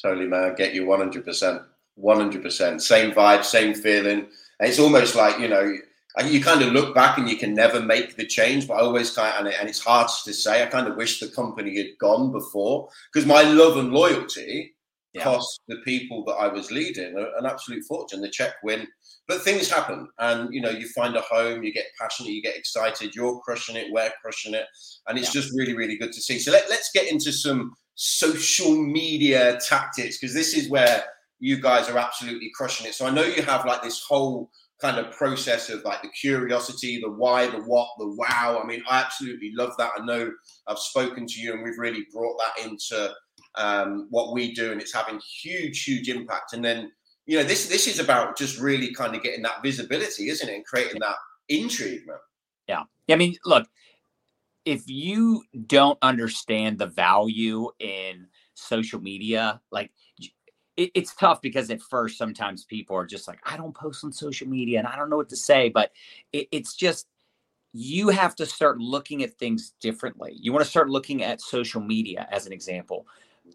[0.00, 0.54] Totally, man.
[0.54, 1.64] Get you 100%.
[1.98, 2.80] 100%.
[2.80, 4.28] Same vibe, same feeling.
[4.60, 5.76] And it's almost like, you know,
[6.24, 9.10] you kind of look back and you can never make the change, but I always
[9.10, 10.62] kind of, and it's hard to say.
[10.62, 14.74] I kind of wish the company had gone before because my love and loyalty
[15.12, 15.24] yeah.
[15.24, 18.22] cost the people that I was leading an absolute fortune.
[18.22, 18.88] The check went,
[19.28, 22.56] but things happen, and you know, you find a home, you get passionate, you get
[22.56, 24.66] excited, you're crushing it, we're crushing it,
[25.08, 25.42] and it's yeah.
[25.42, 26.38] just really, really good to see.
[26.38, 31.04] So let, let's get into some social media tactics because this is where
[31.40, 32.94] you guys are absolutely crushing it.
[32.94, 37.00] So I know you have like this whole kind of process of like the curiosity,
[37.00, 38.60] the why, the what, the wow.
[38.62, 39.92] I mean, I absolutely love that.
[39.98, 40.30] I know
[40.66, 43.14] I've spoken to you and we've really brought that into
[43.56, 46.52] um, what we do, and it's having huge, huge impact.
[46.52, 46.92] And then,
[47.24, 50.54] you know, this this is about just really kind of getting that visibility, isn't it,
[50.54, 51.16] and creating that
[51.48, 52.18] intrigue, man.
[52.68, 53.66] Yeah, I mean, look,
[54.64, 59.90] if you don't understand the value in social media, like
[60.76, 64.12] it, it's tough because at first sometimes people are just like, I don't post on
[64.12, 65.92] social media and I don't know what to say, but
[66.32, 67.06] it, it's just
[67.72, 70.34] you have to start looking at things differently.
[70.40, 73.06] You want to start looking at social media as an example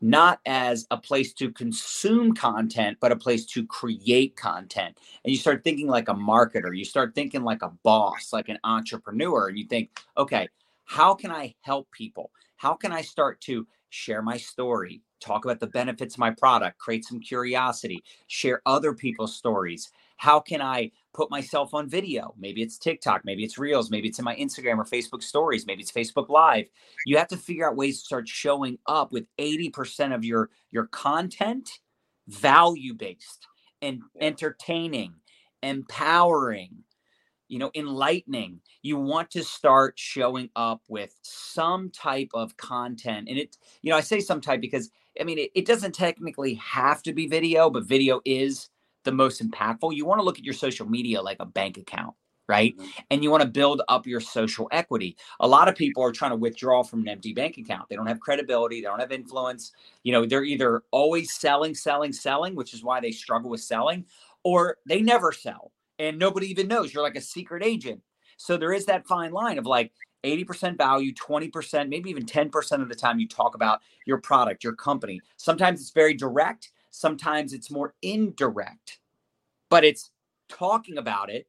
[0.02, 4.98] not as a place to consume content, but a place to create content.
[5.24, 8.60] And you start thinking like a marketer, you start thinking like a boss, like an
[8.64, 10.48] entrepreneur, and you think, okay,
[10.86, 12.32] how can I help people?
[12.58, 16.78] How can I start to share my story, talk about the benefits of my product,
[16.80, 19.92] create some curiosity, share other people's stories?
[20.18, 22.34] How can I put myself on video.
[22.38, 25.82] Maybe it's TikTok, maybe it's Reels, maybe it's in my Instagram or Facebook stories, maybe
[25.82, 26.68] it's Facebook Live.
[27.06, 30.88] You have to figure out ways to start showing up with 80% of your your
[30.88, 31.70] content
[32.28, 33.48] value based
[33.82, 35.16] and entertaining,
[35.64, 36.84] empowering,
[37.48, 38.62] you know, enlightening.
[38.82, 43.28] You want to start showing up with some type of content.
[43.28, 46.56] And it, you know, I say some type because I mean, it, it doesn't technically
[46.56, 48.70] have to be video, but video is
[49.04, 52.14] the most impactful, you want to look at your social media like a bank account,
[52.48, 52.78] right?
[52.78, 52.90] Mm-hmm.
[53.10, 55.18] And you want to build up your social equity.
[55.40, 57.90] A lot of people are trying to withdraw from an empty bank account.
[57.90, 59.72] They don't have credibility, they don't have influence.
[60.04, 64.06] You know, they're either always selling, selling, selling, which is why they struggle with selling,
[64.44, 66.94] or they never sell and nobody even knows.
[66.94, 68.02] You're like a secret agent.
[68.38, 69.92] So there is that fine line of like,
[70.24, 74.74] 80% value, 20%, maybe even 10% of the time you talk about your product, your
[74.74, 75.22] company.
[75.38, 79.00] Sometimes it's very direct, Sometimes it's more indirect,
[79.70, 80.12] but it's
[80.50, 81.48] talking about it,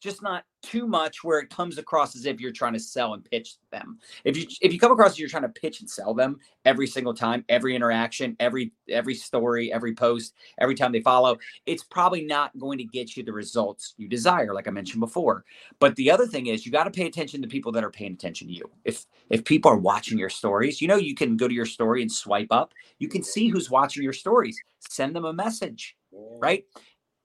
[0.00, 3.24] just not too much where it comes across as if you're trying to sell and
[3.24, 3.98] pitch them.
[4.24, 6.86] If you if you come across as you're trying to pitch and sell them every
[6.86, 12.24] single time, every interaction, every every story, every post, every time they follow, it's probably
[12.24, 15.44] not going to get you the results you desire like I mentioned before.
[15.78, 18.12] But the other thing is you got to pay attention to people that are paying
[18.12, 18.70] attention to you.
[18.84, 22.02] If if people are watching your stories, you know you can go to your story
[22.02, 22.72] and swipe up.
[22.98, 24.58] You can see who's watching your stories.
[24.80, 26.64] Send them a message, right?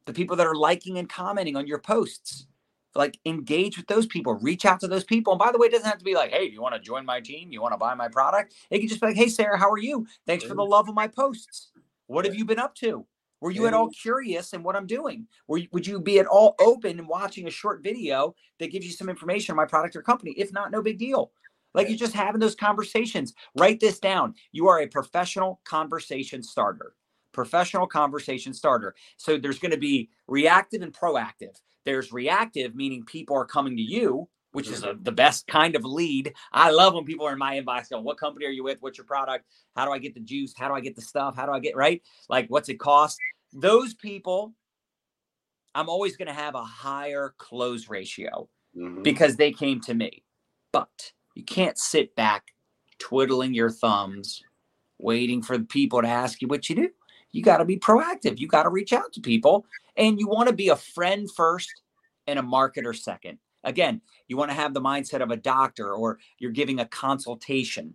[0.05, 2.47] The people that are liking and commenting on your posts
[2.95, 5.33] like engage with those people, reach out to those people.
[5.33, 7.05] And by the way, it doesn't have to be like, hey, you want to join
[7.05, 7.51] my team?
[7.51, 8.53] You want to buy my product?
[8.69, 10.07] It can just be like, hey, Sarah, how are you?
[10.25, 11.71] Thanks for the love of my posts.
[12.07, 13.05] What have you been up to?
[13.41, 15.27] Were you at all curious in what I'm doing?
[15.47, 18.85] Were you, would you be at all open and watching a short video that gives
[18.85, 20.31] you some information on my product or company?
[20.37, 21.31] If not, no big deal.
[21.73, 23.33] Like you're just having those conversations.
[23.57, 24.33] Write this down.
[24.53, 26.93] You are a professional conversation starter.
[27.35, 28.95] Professional conversation starter.
[29.17, 31.59] So there's going to be reactive and proactive.
[31.83, 35.03] There's reactive, meaning people are coming to you, which is a, mm-hmm.
[35.03, 36.33] the best kind of lead.
[36.53, 38.81] I love when people are in my inbox going, What company are you with?
[38.81, 39.45] What's your product?
[39.75, 40.53] How do I get the juice?
[40.57, 41.35] How do I get the stuff?
[41.35, 42.01] How do I get right?
[42.29, 43.19] Like, what's it cost?
[43.53, 44.55] Those people
[45.75, 49.03] I'm always going to have a higher close ratio Mhm.
[49.03, 50.23] because they came to me.
[50.71, 52.53] But you can't sit back
[52.97, 54.41] twiddling your thumbs,
[54.97, 56.89] waiting for the people to ask you what you do.
[57.35, 58.39] You got to be proactive.
[58.39, 59.65] You got to reach out to people
[59.97, 61.69] and you want to be a friend first
[62.27, 63.39] and a marketer second.
[63.65, 67.93] Again, you want to have the mindset of a doctor or you're giving a consultation.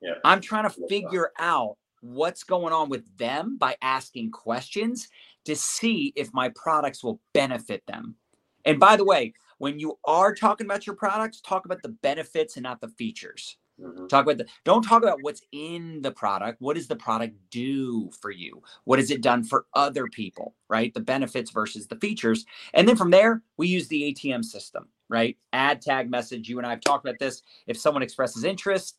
[0.00, 0.14] Yeah.
[0.24, 5.08] I'm trying to figure out what's going on with them by asking questions
[5.44, 8.16] to see if my products will benefit them.
[8.64, 12.56] And by the way, when you are talking about your products, talk about the benefits
[12.56, 13.58] and not the features.
[13.80, 14.08] Mhm.
[14.08, 16.60] Talk about the don't talk about what's in the product.
[16.60, 18.62] What does the product do for you?
[18.84, 20.54] What has it done for other people?
[20.68, 20.92] Right?
[20.92, 22.44] The benefits versus the features.
[22.74, 25.36] And then from there, we use the ATM system, right?
[25.52, 26.48] Add tag message.
[26.48, 27.42] You and I have talked about this.
[27.66, 28.98] If someone expresses interest,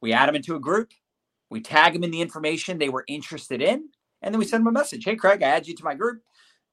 [0.00, 0.92] we add them into a group,
[1.50, 3.88] we tag them in the information they were interested in,
[4.22, 5.04] and then we send them a message.
[5.04, 6.22] Hey, Craig, I add you to my group.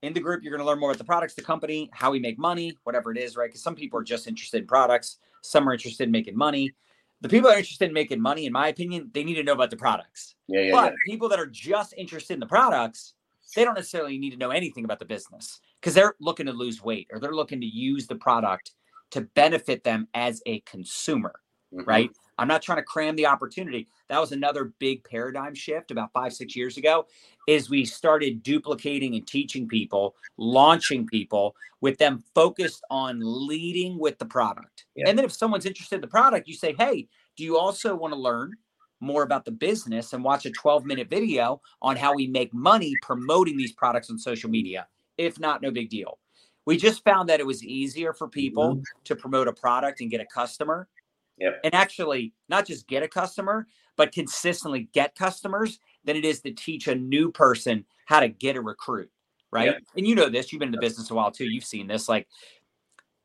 [0.01, 2.19] In the group, you're going to learn more about the products, the company, how we
[2.19, 3.47] make money, whatever it is, right?
[3.47, 6.73] Because some people are just interested in products, some are interested in making money.
[7.21, 9.53] The people that are interested in making money, in my opinion, they need to know
[9.53, 10.35] about the products.
[10.47, 13.13] Yeah, yeah, But people that are just interested in the products,
[13.55, 16.83] they don't necessarily need to know anything about the business because they're looking to lose
[16.83, 18.71] weight or they're looking to use the product
[19.11, 21.33] to benefit them as a consumer
[21.71, 21.81] yeah.
[21.81, 21.87] Mhm.
[21.87, 22.11] right?
[22.41, 23.87] I'm not trying to cram the opportunity.
[24.09, 27.05] That was another big paradigm shift about five, six years ago,
[27.47, 34.17] is we started duplicating and teaching people, launching people with them focused on leading with
[34.17, 34.85] the product.
[34.95, 35.07] Yeah.
[35.07, 38.11] And then if someone's interested in the product, you say, hey, do you also want
[38.15, 38.53] to learn
[39.01, 42.95] more about the business and watch a 12 minute video on how we make money
[43.03, 44.87] promoting these products on social media?
[45.19, 46.17] If not, no big deal.
[46.65, 48.81] We just found that it was easier for people mm-hmm.
[49.03, 50.87] to promote a product and get a customer
[51.41, 51.61] Yep.
[51.63, 56.51] and actually not just get a customer, but consistently get customers than it is to
[56.51, 59.09] teach a new person how to get a recruit.
[59.51, 59.65] Right.
[59.65, 59.77] Yep.
[59.97, 61.45] And you know this, you've been in the business a while too.
[61.45, 62.07] You've seen this.
[62.07, 62.27] Like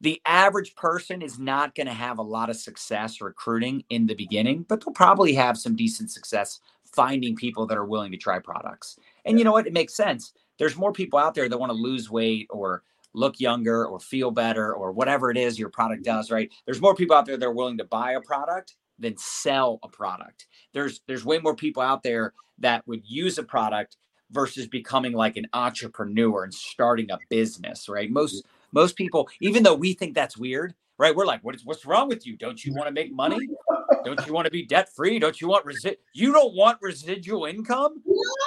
[0.01, 4.15] the average person is not going to have a lot of success recruiting in the
[4.15, 6.61] beginning, but they'll probably have some decent success
[6.95, 8.99] finding people that are willing to try products.
[9.25, 9.67] And you know what?
[9.67, 10.33] It makes sense.
[10.59, 12.83] There's more people out there that want to lose weight or
[13.17, 16.17] look younger or feel better or whatever it is your product mm-hmm.
[16.17, 16.53] does, right?
[16.67, 19.89] There's more people out there that are willing to buy a product than sell a
[19.89, 20.47] product.
[20.73, 23.97] There's there's way more people out there that would use a product
[24.31, 28.11] versus becoming like an entrepreneur and starting a business, right?
[28.11, 31.15] Most most people, even though we think that's weird, right?
[31.15, 32.37] We're like, what is what's wrong with you?
[32.37, 33.49] Don't you want to make money?
[34.07, 35.19] Don't you want to be debt free?
[35.19, 38.03] Don't you want resi- you don't want residual income?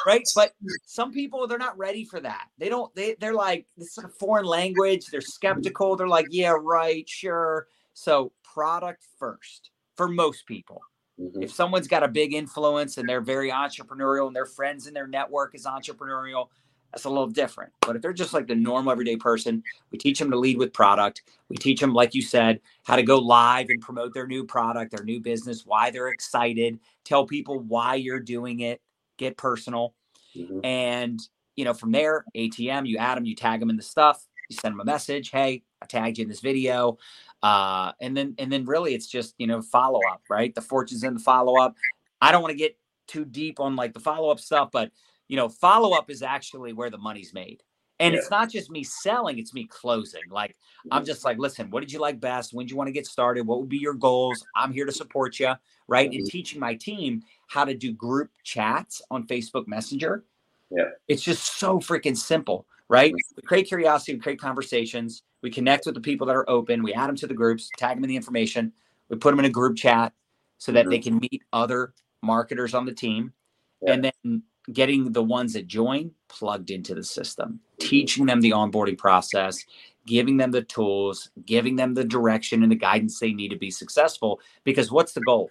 [0.06, 0.24] Right?
[0.36, 0.54] But
[0.86, 2.48] some people they're not ready for that.
[2.58, 6.56] They don't they they're like this is a foreign language, they're skeptical, they're like, yeah,
[6.60, 7.68] right, sure.
[7.94, 10.82] So product first for most people.
[11.20, 11.44] Mhm.
[11.44, 15.08] If someone's got a big influence and they're very entrepreneurial and their friends and their
[15.08, 16.48] network is entrepreneurial,
[16.92, 17.72] that's a little different.
[17.82, 20.74] But if they're just like the normal everyday person, we teach them to lead with
[20.74, 21.24] product.
[21.50, 24.96] We teach them, like you said, how to go live and promote their new product,
[24.96, 28.82] their new business, why they're excited, tell people why you're doing it,
[29.18, 29.94] get personal.
[30.36, 30.66] Mhm.
[30.66, 31.20] And,
[31.56, 34.56] you know, from there, ATM, you add them, you tag them in the stuff, you
[34.56, 35.30] send them a message.
[35.30, 36.98] Hey, I tagged you in this video.
[37.44, 40.54] Uh, and then, and then really it's just, you know, follow up, right?
[40.54, 41.76] The fortunes in the follow up.
[42.22, 44.92] I don't want to get too deep on like the follow up stuff, but,
[45.30, 47.64] you know, follow up is actually where the money's made.
[48.02, 48.20] And Yeah.
[48.20, 50.24] it's not just me selling, it's me closing.
[50.30, 50.56] Like,
[50.90, 52.54] I'm just like, listen, what did you like best?
[52.54, 53.46] When do you want to get started?
[53.46, 54.46] What would be your goals?
[54.56, 55.54] I'm here to support you,
[55.88, 56.10] right?
[56.12, 56.30] And Mhm.
[56.30, 60.26] teaching my team how to do group chats on Facebook Messenger.
[60.72, 60.92] Yeah.
[61.08, 63.14] It's just so freaking simple, right?
[63.14, 66.94] We create curiosity, we create conversations, we connect with the people that are open, we
[66.94, 68.72] add them to the groups, tag them in the information,
[69.10, 70.14] we put them in a group chat
[70.58, 73.34] so that they can meet other marketers on the team.
[73.82, 73.94] Yeah.
[73.94, 78.98] And then getting the ones that join plugged into the system, teaching them the onboarding
[78.98, 79.66] process,
[80.06, 83.72] giving them the tools, giving them the direction and the guidance they need to be
[83.72, 84.40] successful.
[84.64, 85.50] Because what's the goal?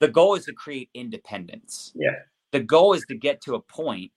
[0.00, 1.92] The goal is to create independence.
[1.94, 2.16] Yeah.
[2.52, 4.12] The goal is to get to a point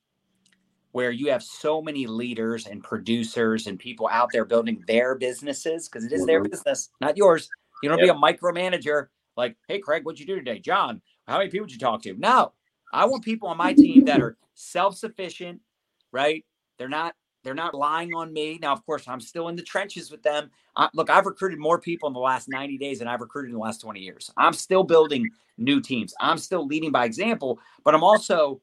[0.91, 5.87] where you have so many leaders and producers and people out there building their businesses
[5.87, 6.51] because it is their Mhm.
[6.51, 7.49] business, not yours.
[7.81, 10.59] You don't be a micromanager like, hey, Craig, what'd you do today?
[10.59, 12.13] John, how many people did you talk to?
[12.15, 12.53] No,
[12.91, 15.61] I want people on my team that are self-sufficient,
[16.11, 16.45] right?
[16.77, 18.59] They're not they're not lying on me.
[18.61, 20.51] Now, of course, I'm still in the trenches with them.
[20.75, 23.55] Uh, look, I've recruited more people in the last 90 days than I've recruited in
[23.55, 24.29] the last 20 years.
[24.37, 25.27] I'm still building
[25.57, 26.13] new teams.
[26.19, 28.61] I'm still leading by example, but I'm also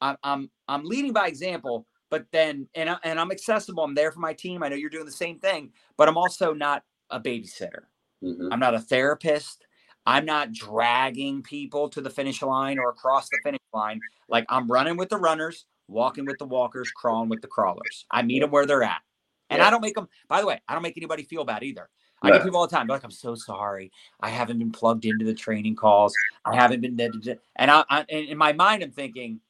[0.00, 1.86] I'm I'm, I'm leading by example.
[2.10, 3.84] But then, and I, and I'm accessible.
[3.84, 4.62] I'm there for my team.
[4.62, 7.84] I know you're doing the same thing, but I'm also not a babysitter.
[8.22, 8.48] Mhm.
[8.50, 9.66] I'm not a therapist.
[10.08, 14.00] I'm not dragging people to the finish line or across the finish line.
[14.26, 18.06] Like I'm running with the runners, walking with the walkers, crawling with the crawlers.
[18.10, 19.02] I meet them where they're at.
[19.50, 19.66] And Yeah.
[19.66, 21.90] I don't make them, by the way, I don't make anybody feel bad either.
[22.22, 22.86] I get people all the time.
[22.86, 23.92] They're like, I'm so sorry.
[24.18, 26.14] I haven't been plugged into the training calls.
[26.46, 29.40] I haven't been, da- da- da." and I, I and in my mind, I'm thinking,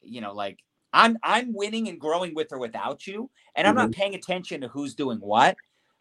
[0.00, 0.60] you know, like
[0.94, 3.30] I'm, I'm winning and growing with or without you.
[3.54, 4.00] And I'm not mm-hmm.
[4.00, 5.56] paying attention to who's doing what.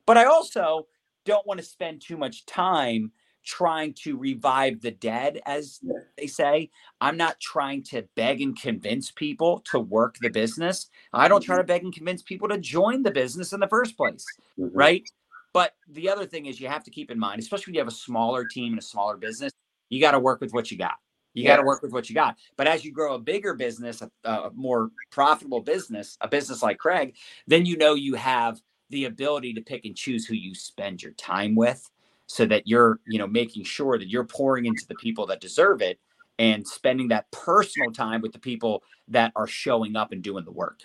[0.06, 0.88] But I also
[1.26, 3.12] don't want to spend too much time
[3.44, 5.80] trying to revive the dead, as
[6.18, 6.70] they say.
[7.02, 10.90] I'm not trying to beg and convince people to work the business.
[11.12, 13.98] I don't try to beg and convince people to join the business in the first
[13.98, 14.26] place,
[14.58, 14.72] Mhm.
[14.74, 15.10] right?
[15.54, 17.88] But the other thing is you have to keep in mind, especially when you have
[17.88, 19.52] a smaller team and a smaller business,
[19.90, 20.96] you got to work with what you got.
[21.36, 22.38] You got to work with what you got.
[22.58, 26.78] But as you grow a bigger business, a, a more profitable business, a business like
[26.78, 27.16] Craig,
[27.48, 31.14] then you know you have the ability to pick and choose who you spend your
[31.14, 31.90] time with
[32.28, 35.82] so that you're, you know, making sure that you're pouring into the people that deserve
[35.82, 36.00] it
[36.40, 40.52] and spending that personal time with the people that are showing up and doing the
[40.52, 40.82] work.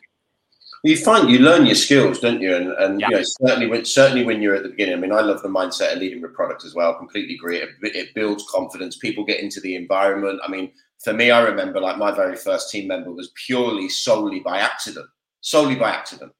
[0.84, 2.54] You find you learn your skills, don't you?
[2.54, 3.08] And, and Yeah.
[3.08, 4.94] you know, certainly when certainly when you're at the beginning.
[4.94, 6.94] I mean, I love the mindset of leading with product as well.
[6.94, 7.58] Completely agree.
[7.58, 8.96] It, it builds confidence.
[8.96, 10.40] People get into the environment.
[10.44, 10.72] I mean,
[11.02, 15.06] for me, I remember like my very first team member was purely solely by accident,
[15.40, 16.32] solely by accident.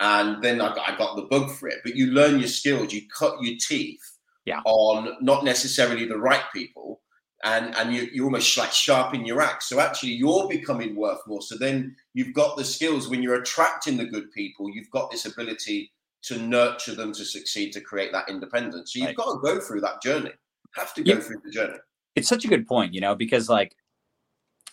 [0.00, 1.80] And then I got, I got the bug for it.
[1.84, 2.92] But you learn your skills.
[2.92, 4.00] You cut your teeth
[4.46, 4.60] Yeah.
[4.66, 7.00] on not necessarily the right people,
[7.44, 9.68] and and you you almost like sharpen your axe.
[9.68, 11.42] So actually, you're becoming worth more.
[11.42, 14.68] So then you've got the skills when you're attracting the good people.
[14.70, 15.92] You've got this ability
[16.22, 18.92] to nurture them to succeed to create that independence.
[18.92, 19.16] So you've Right.
[19.16, 20.32] got to go through that journey.
[20.74, 21.20] Have to go Yeah.
[21.20, 21.78] through the journey.
[22.16, 23.76] It's such a good point, you know, because like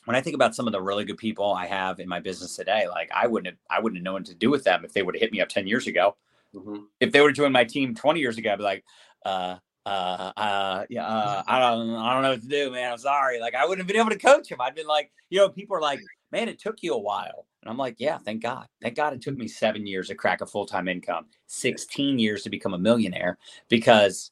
[0.05, 2.55] when I think about some of the really good people I have in my business
[2.55, 4.93] today, like I wouldn't have I wouldn't have known what to do with them if
[4.93, 6.15] they would have hit me up 10 years ago.
[6.53, 6.87] Mhm.
[6.99, 8.83] if they would have joined my team 20 years ago, I'd be like,
[9.25, 12.91] uh, uh, uh, yeah, uh, I don't, I don't know what to do, man.
[12.91, 13.39] I'm sorry.
[13.39, 14.61] Like, I wouldn't have been able to coach him.
[14.61, 15.99] I'd been like, you know, people are like,
[16.31, 17.47] man, it took you a while.
[17.61, 18.67] And I'm like, yeah, thank God.
[18.81, 22.43] Thank God it took me seven years to crack a full time income, 16 years
[22.43, 23.37] to become a millionaire
[23.69, 24.31] because,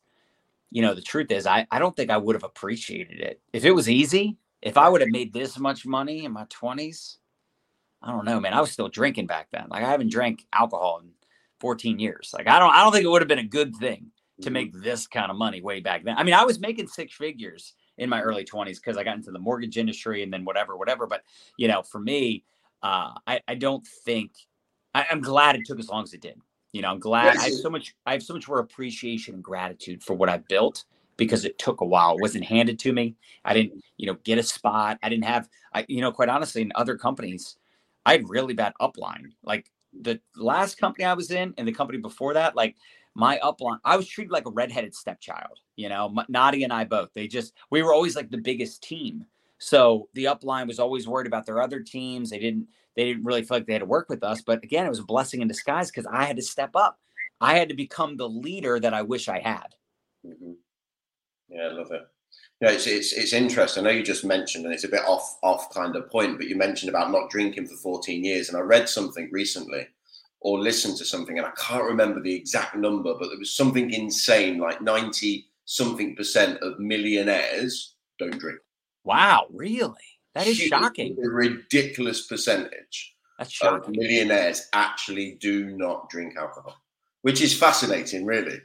[0.72, 3.42] you know, the truth is, I, I don't think I would have appreciated it.
[3.54, 7.18] If it was easy, if I would have made this much money in my 20s,
[8.02, 8.54] I don't know, man.
[8.54, 9.68] I was still drinking back then.
[9.70, 11.10] Like, I haven't drank alcohol in
[11.60, 12.32] 14 years.
[12.34, 14.12] Like I don't I don't think it would have been a good thing
[14.42, 14.54] to Mhm.
[14.54, 16.18] make this kind of money way back then.
[16.18, 19.32] I mean, I was making six figures in my early 20s because I got into
[19.32, 21.08] the mortgage industry and then whatever, whatever.
[21.08, 21.24] But
[21.58, 22.44] you know, for me,
[22.82, 24.32] uh, I, I don't think
[24.94, 26.40] I, I'm glad it took as long as it did.
[26.72, 29.44] You know, I'm glad I have so much I have so much more appreciation and
[29.44, 30.86] gratitude for what I built
[31.18, 32.14] because it took a while.
[32.14, 33.16] It wasn't handed to me.
[33.44, 34.98] I didn't, you know, get a spot.
[35.04, 37.58] I didn't have I, you know, quite honestly, in other companies,
[38.06, 39.34] I had really bad upline.
[39.44, 42.76] Like the last company I was in and the company before that, like
[43.16, 45.60] my upline, I was treated like a redheaded stepchild.
[45.76, 47.10] You know, Nadia and I both.
[47.14, 49.26] They just we were always like the biggest team.
[49.60, 52.30] So the upline was always worried about their other teams.
[52.30, 54.42] They didn't they didn't really feel like they had to work with us.
[54.42, 57.00] But again, it was a blessing in disguise because I had to step up.
[57.42, 59.76] I had to become the leader that I wish I had.
[60.26, 60.56] Mhm.
[61.50, 62.02] Yeah, I love it.
[62.62, 63.86] Yeah, it's, it's it's interesting.
[63.86, 66.48] I know you just mentioned, and it's a bit off off kind of point, but
[66.48, 69.88] you mentioned about not drinking for 14 years, and I read something recently,
[70.42, 73.92] or listened to something, and I can't remember the exact number, but there was something
[73.92, 78.60] insane, like 90 something percent of millionaires don't drink.
[79.04, 79.94] Wow, really?
[80.36, 81.18] That is Huge, shocking.
[81.24, 83.96] A ridiculous percentage That's of shocking.
[83.98, 86.76] millionaires actually do not drink alcohol,
[87.22, 88.60] which is fascinating, really.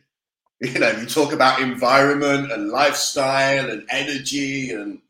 [0.60, 5.00] You know, you talk about environment and lifestyle and energy, and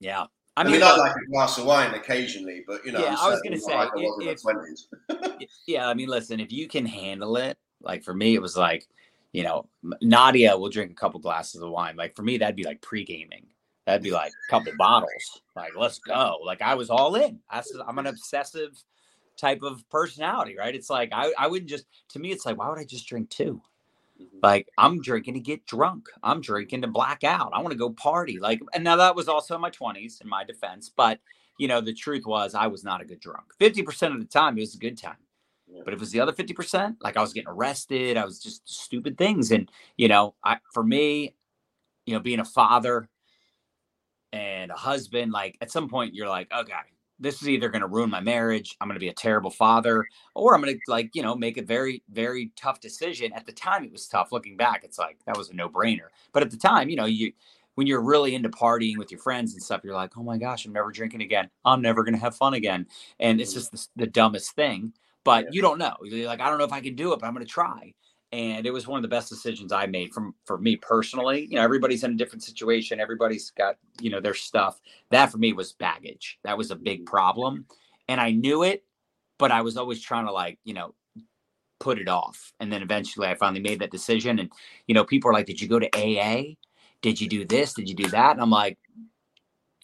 [0.00, 0.26] Yeah.
[0.56, 3.16] I I mean, mean, I like a glass of wine occasionally, but you know, Yeah,
[3.18, 4.44] I'm was gonna say, like I was
[5.08, 5.20] if-.
[5.40, 8.56] Y- yeah i mean listen if you can handle it like for me it was
[8.56, 8.86] like
[9.32, 9.68] you know
[10.00, 13.46] nadia will drink a couple glasses of wine like for me that'd be like pre-gaming.
[13.86, 16.38] That'd be like a couple bottles like let's go.
[16.44, 17.40] Like i was all in.
[17.50, 18.72] I said, i'm an obsessive
[19.36, 20.74] type of personality right?
[20.74, 23.28] It's like I, I wouldn't just to me it's like why would i just drink
[23.28, 23.60] two
[24.42, 26.08] like i'm drinking to get drunk.
[26.22, 27.50] I'm drinking to black out.
[27.54, 28.38] I want to go party.
[28.38, 31.18] Like and now that was also in my 20s in my defense but
[31.58, 33.46] you know the truth was i was not a good drunk.
[33.60, 35.16] 50% of the time it was a good time
[35.68, 35.82] Yeah.
[35.84, 38.68] but if it was the other 50% like i was getting arrested i was just
[38.68, 41.34] stupid things and you know i for me
[42.06, 43.08] you know being a father
[44.32, 46.72] and a husband like at some point you're like oh, okay
[47.20, 50.06] this is either going to ruin my marriage i'm going to be a terrible father
[50.34, 53.32] or i'm going to like you know make a very very tough decision.
[53.32, 56.08] At the time it was tough looking back it's like that was a no-brainer.
[56.32, 57.32] But at the time you know you
[57.76, 60.64] when you're really into partying with your friends and stuff you're like oh my gosh
[60.66, 61.48] i'm never drinking again.
[61.64, 62.86] I'm never going to have fun again.
[63.20, 63.54] And it's Mhm.
[63.54, 64.92] just the, the dumbest thing
[65.24, 65.50] but Yeah.
[65.52, 65.96] you don't know.
[66.02, 67.94] You're like i don't know if i can do it but i'm going to try
[68.34, 71.56] and it was one of the best decisions i made from for me personally you
[71.56, 74.80] know everybody's in a different situation everybody's got you know their stuff
[75.10, 77.64] that for me was baggage that was a big problem
[78.08, 78.84] and i knew it
[79.38, 80.94] but i was always trying to like you know
[81.84, 82.52] put it off.
[82.60, 84.38] And then eventually I finally made that decision.
[84.38, 84.50] And,
[84.86, 86.54] you know, people are like, Did you go to AA?
[87.02, 87.74] Did you do this?
[87.74, 88.32] Did you do that?
[88.32, 88.78] And I'm like,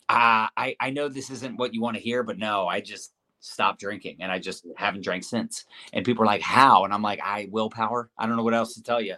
[0.09, 3.13] uh, I, I know this isn't what you want to hear, but no, I just
[3.41, 5.67] stopped drinking and I just haven't drank since.
[5.93, 6.85] And people are like, How?
[6.85, 8.11] And I'm like, I willpower.
[8.19, 9.17] I don't know what else to tell you.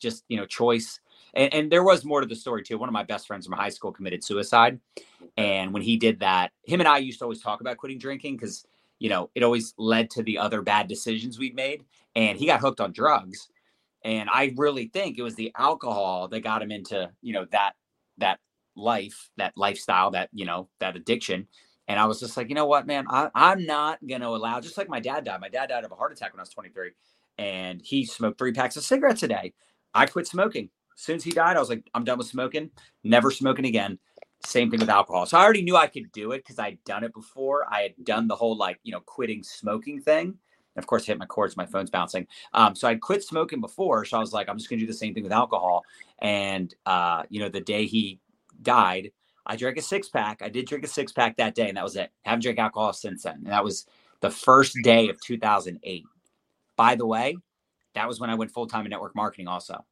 [0.00, 1.00] Just, you know, choice.
[1.34, 2.78] And, and there was more to the story too.
[2.78, 4.80] One of my best friends from high school committed suicide.
[5.36, 8.36] And when he did that, him and I used to always talk about quitting drinking
[8.36, 8.66] because
[8.98, 11.84] you know, it always led to the other bad decisions we'd made.
[12.16, 13.48] And he got hooked on drugs.
[14.04, 17.72] And I really think it was the alcohol that got him into, you know, that
[18.18, 18.38] that
[18.76, 21.48] life, that lifestyle, that, you know, that addiction.
[21.88, 24.78] And I was just like, you know what, man, I, I'm not gonna allow just
[24.78, 25.40] like my dad died.
[25.40, 26.90] My dad died of a heart attack when I was 23.
[27.38, 29.52] And he smoked three packs of cigarettes a day.
[29.92, 30.70] I quit smoking.
[30.96, 32.70] As soon as he died, I was like, I'm done with smoking,
[33.02, 33.98] never smoking again.
[34.46, 35.26] Same thing with alcohol.
[35.26, 37.66] So I already knew I could do it because I'd done it before.
[37.70, 40.26] I had done the whole like, you know, quitting smoking thing.
[40.76, 42.26] And of course, I hit my cords, my phone's bouncing.
[42.52, 44.04] Um, so I'd quit smoking before.
[44.04, 45.84] So I was like, I'm just going to do the same thing with alcohol.
[46.20, 48.20] And, uh, you know, the day he
[48.62, 49.12] died,
[49.46, 50.40] I drank a six pack.
[50.42, 52.10] I did drink a six pack that day, and that was it.
[52.22, 53.36] haven't drank alcohol since then.
[53.36, 53.86] And that was
[54.20, 56.04] the first day of 2008.
[56.76, 57.36] By the way,
[57.94, 59.84] that was when I went full time in network marketing, also.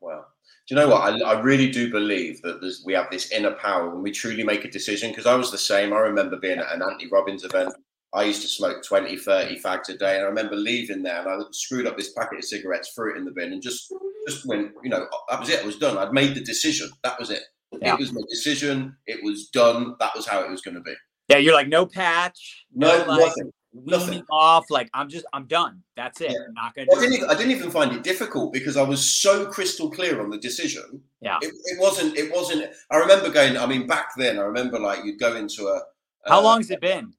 [0.00, 0.24] Wow
[0.66, 1.22] do you know what?
[1.22, 4.64] I, I really do believe that we have this inner power when we truly make
[4.64, 5.10] a decision.
[5.10, 5.92] Because I was the same.
[5.92, 7.74] I remember being at an Anthony Robbins event.
[8.14, 10.16] I used to smoke 20, 30 fags a day.
[10.16, 13.18] And I remember leaving there and I screwed up this packet of cigarettes, threw it
[13.18, 13.92] in the bin, and just
[14.26, 15.60] just went, you know, that was it.
[15.60, 15.98] It was done.
[15.98, 16.88] I'd made the decision.
[17.02, 17.42] That was it.
[17.80, 17.94] Yeah.
[17.94, 18.96] It was my decision.
[19.06, 19.96] It was done.
[20.00, 20.94] That was how it was going to be.
[21.28, 22.66] Yeah, you're like, no patch.
[22.74, 23.32] No, no like,
[23.74, 24.70] nothing weaning off.
[24.70, 25.82] Like I'm just, I'm done.
[25.96, 26.30] That's it.
[26.30, 26.38] Yeah.
[26.52, 26.88] not gonna.
[26.96, 30.20] I, didn't even, I didn't even find it difficult because I was so crystal clear
[30.20, 31.00] on the decision.
[31.20, 31.38] Yeah.
[31.42, 32.16] It, it, wasn't.
[32.16, 32.70] It wasn't.
[32.90, 33.56] I remember going.
[33.56, 35.76] I mean, back then, I remember like you'd go into a.
[35.76, 35.80] Uh,
[36.26, 37.12] how long has it been?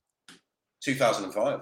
[0.81, 1.61] 2005.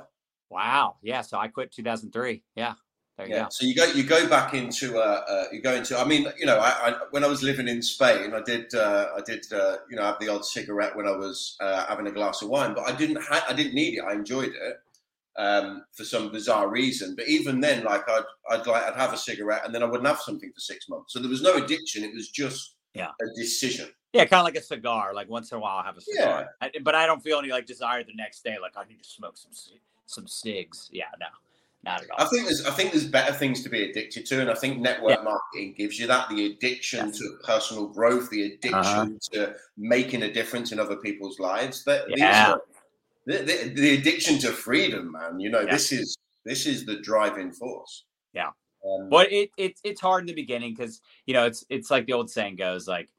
[0.49, 0.97] Wow.
[1.01, 1.21] Yeah.
[1.21, 2.43] So I quit 2003.
[2.55, 2.73] Yeah.
[3.17, 3.43] There you yeah.
[3.43, 3.47] go.
[3.51, 6.47] So you go you go back into uh, uh, you go into I mean you
[6.47, 9.77] know I, I, when I was living in Spain I did uh, I did uh,
[9.89, 12.73] you know have the odd cigarette when I was uh, having a glass of wine
[12.73, 14.03] but I didn't ha- I didn't need it.
[14.03, 14.77] I enjoyed it
[15.37, 17.15] um, for some bizarre reason.
[17.15, 20.07] But even then like I'd I'd like I'd have a cigarette and then I wouldn't
[20.07, 21.13] have something for six months.
[21.13, 23.09] So there was no addiction it was just yeah.
[23.21, 23.89] a decision.
[24.13, 26.49] Yeah kind of like a cigar like once in a while I have a cigar.
[26.61, 26.67] Yeah.
[26.67, 29.09] I, but I don't feel any like desire the next day like I need to
[29.09, 29.51] smoke some
[30.07, 30.89] some cigs.
[30.91, 31.27] Yeah no
[31.83, 32.25] not at all.
[32.25, 34.79] I think there's I think there's better things to be addicted to, and I think
[34.79, 35.23] network yeah.
[35.23, 37.17] marketing gives you that the addiction yes.
[37.17, 39.07] to personal growth, the addiction uh-huh.
[39.33, 41.83] to making a difference in other people's lives.
[41.83, 42.55] That yeah.
[43.25, 45.39] the, the, the, addiction to freedom, man.
[45.39, 45.71] You know, yeah.
[45.71, 48.05] this is this is the driving force.
[48.33, 48.51] Yeah.
[48.85, 52.05] Um, but it, it it's hard in the beginning because you know it's it's like
[52.05, 53.09] the old saying goes like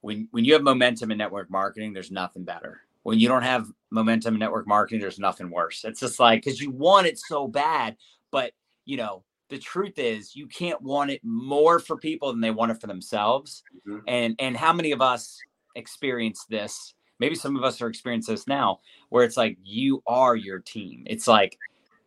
[0.00, 3.70] when when you have momentum in network marketing, there's nothing better when you don't have
[3.90, 5.84] momentum in network marketing, there's nothing worse.
[5.84, 7.96] It's just like because you want it so bad,
[8.34, 8.50] but
[8.84, 12.72] you know, the truth is you can't want it more for people than they want
[12.72, 13.62] it for themselves.
[13.86, 14.00] Mm-hmm.
[14.08, 15.38] And and how many of us
[15.76, 16.94] experience this?
[17.20, 18.80] Maybe some of us are experiencing this now,
[19.10, 21.04] where it's like you are your team.
[21.06, 21.56] It's like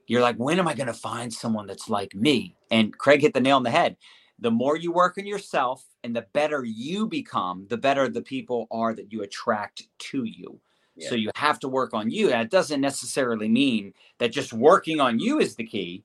[0.07, 2.57] you're like, when am I going to find someone that's like me?
[2.71, 3.95] And Craig hit the nail on the head.
[4.39, 8.67] The more you work on yourself and the better you become, the better the people
[8.69, 10.59] are that you attract to you.
[10.97, 11.09] Yeah.
[11.09, 12.29] So you have to work on you.
[12.29, 16.03] That doesn't necessarily mean that just working on you is the key.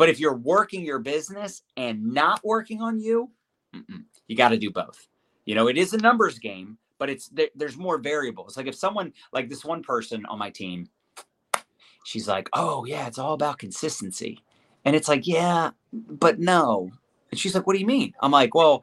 [0.00, 3.30] But if you're working your business and not working on you,
[4.28, 5.06] you got to do both.
[5.44, 8.56] You know, it is a numbers game, but it's there, there's more variables.
[8.56, 10.88] Like if someone like this one person on my team,
[12.06, 14.42] she's like, "Oh yeah, it's all about consistency,"
[14.86, 16.88] and it's like, "Yeah, but no."
[17.30, 18.80] And she's like, "What do you mean?" I'm like, "Well,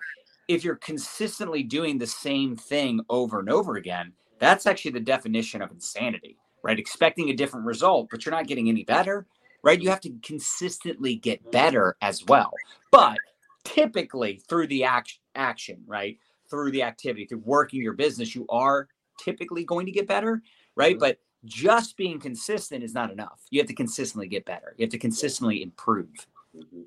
[0.47, 5.63] if you're consistently doing the same thing over and over again, that's actually the definition
[5.63, 6.77] of insanity, right?
[6.77, 9.25] Expecting a different result, but you're not getting any better
[9.67, 9.81] right?
[9.81, 12.53] You have to consistently get better as well.
[12.89, 13.17] But
[13.65, 16.17] typically through the act- action, right?
[16.49, 18.87] Through the activity, through working your business, you are
[19.19, 20.41] typically going to get better,
[20.75, 20.93] right?
[20.93, 20.99] Mm-hmm.
[20.99, 23.41] But just being consistent is not enough.
[23.49, 24.73] You have to consistently get better.
[24.77, 26.15] You have to consistently improve.
[26.55, 26.83] Mm-hmm.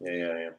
[0.00, 0.50] Yeah, yeah, yeah.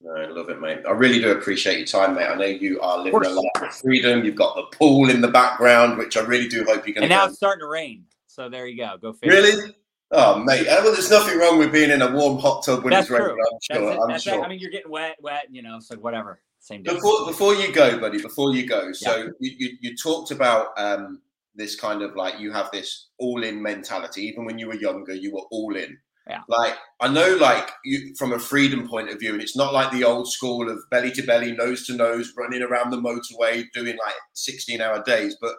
[0.00, 0.80] No, I love it, mate.
[0.88, 2.26] I really do appreciate your time, mate.
[2.26, 4.24] I know you are living a life of freedom.
[4.24, 7.04] You've got the pool in the background, which I really do hope you're going.
[7.04, 8.96] And now it's starting to rain, so there you go.
[8.96, 9.30] Go fish.
[9.30, 9.74] Really?
[10.12, 10.66] Oh, mate.
[10.66, 13.30] Well, there's nothing wrong with being in a warm hot tub when That's it's raining.
[13.30, 14.10] I'm sure.
[14.10, 14.44] I'm sure.
[14.44, 16.40] I mean, you're getting wet, wet, you know, so whatever.
[16.60, 17.02] Same difference.
[17.02, 19.24] Before, before you go, buddy, before you go, so yeah.
[19.40, 21.20] you, you, you, talked about um,
[21.56, 24.22] this kind of like you have this all in mentality.
[24.22, 25.96] Even when you were younger, you were all in.
[26.28, 26.42] Yeah.
[26.46, 29.90] Like I know, like you from a freedom point of view, and it's not like
[29.90, 33.96] the old school of belly to belly, nose to nose, running around the motorway, doing
[34.04, 35.36] like 16 hour days.
[35.40, 35.54] But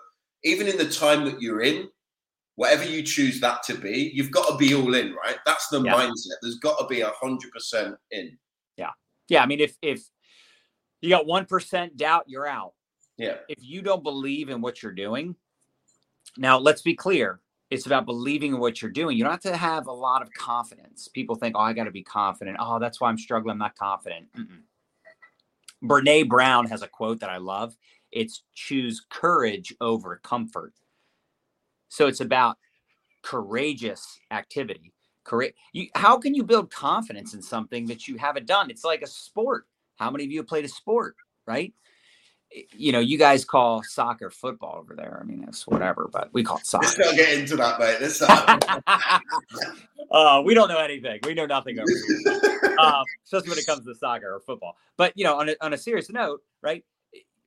[0.46, 1.90] even in the time that you're in,
[2.56, 5.38] whatever you choose that to be, you've got to be all in, right?
[5.46, 5.94] That's the Yeah.
[5.94, 6.38] mindset.
[6.42, 8.38] There's got to be a hundred percent in.
[8.78, 8.92] Yeah,
[9.28, 9.44] yeah.
[9.44, 10.04] I mean, if if
[11.02, 12.74] you got one percent doubt, you're out.
[13.18, 13.38] Yeah.
[13.50, 15.36] If you don't believe in what you're doing,
[16.38, 17.40] now let's be clear.
[17.70, 19.18] It's about believing in what you're doing.
[19.18, 21.08] You don't have to have a lot of confidence.
[21.08, 23.54] People think, "Oh, I got to be confident." Oh, that's why I'm struggling.
[23.54, 24.32] I'm not confident.
[24.34, 24.62] Mm-mm.
[25.84, 27.76] Brene Brown has a quote that I love.
[28.12, 30.74] It's choose courage over comfort.
[31.94, 32.58] So it's about
[33.22, 34.92] courageous activity.
[35.24, 35.56] Correct.
[35.74, 38.72] You, how can you build confidence in something that you haven't done?
[38.72, 39.68] It's like a sport.
[39.98, 41.16] How many of you have played a sport,
[41.46, 41.72] right?
[42.72, 45.20] You know, you guys call soccer football over there.
[45.22, 47.04] I mean, it's whatever, but we call it Let's soccer.
[47.06, 47.98] not get into that, mate.
[48.02, 48.84] Let's not.
[50.12, 51.20] uh, we don't know anything.
[51.24, 54.78] We know nothing over here, um, especially when it comes to soccer or football.
[54.98, 56.84] But you know, on a, on a serious note, right?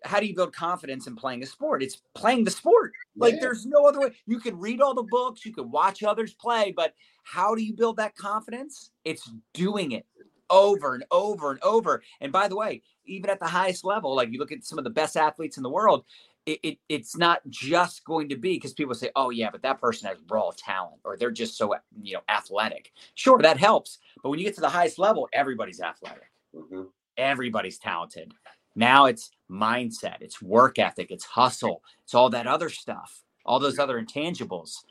[0.04, 1.82] How do you build confidence in playing a sport?
[1.82, 2.92] It's playing the sport.
[3.16, 3.40] Like Yeah.
[3.40, 4.16] there's no other way.
[4.26, 6.94] You can read all the books, you can watch others play, but
[7.24, 8.90] how do you build that confidence?
[9.04, 10.06] It's doing it
[10.50, 12.02] over and over and over.
[12.20, 14.84] And by the way, even at the highest level, like you look at some of
[14.84, 16.04] the best athletes in the world,
[16.44, 19.80] it, it it's not just going to be because people say, "Oh yeah, but that
[19.80, 24.30] person has raw talent or they're just so you know athletic." Sure, that helps, but
[24.30, 26.92] when you get to the highest level, everybody's athletic, Mhm.
[27.16, 28.32] everybody's talented.
[28.76, 33.78] Now it's mindset, it's work ethic, it's hustle, it's all that other stuff, all those
[33.78, 34.84] other intangibles.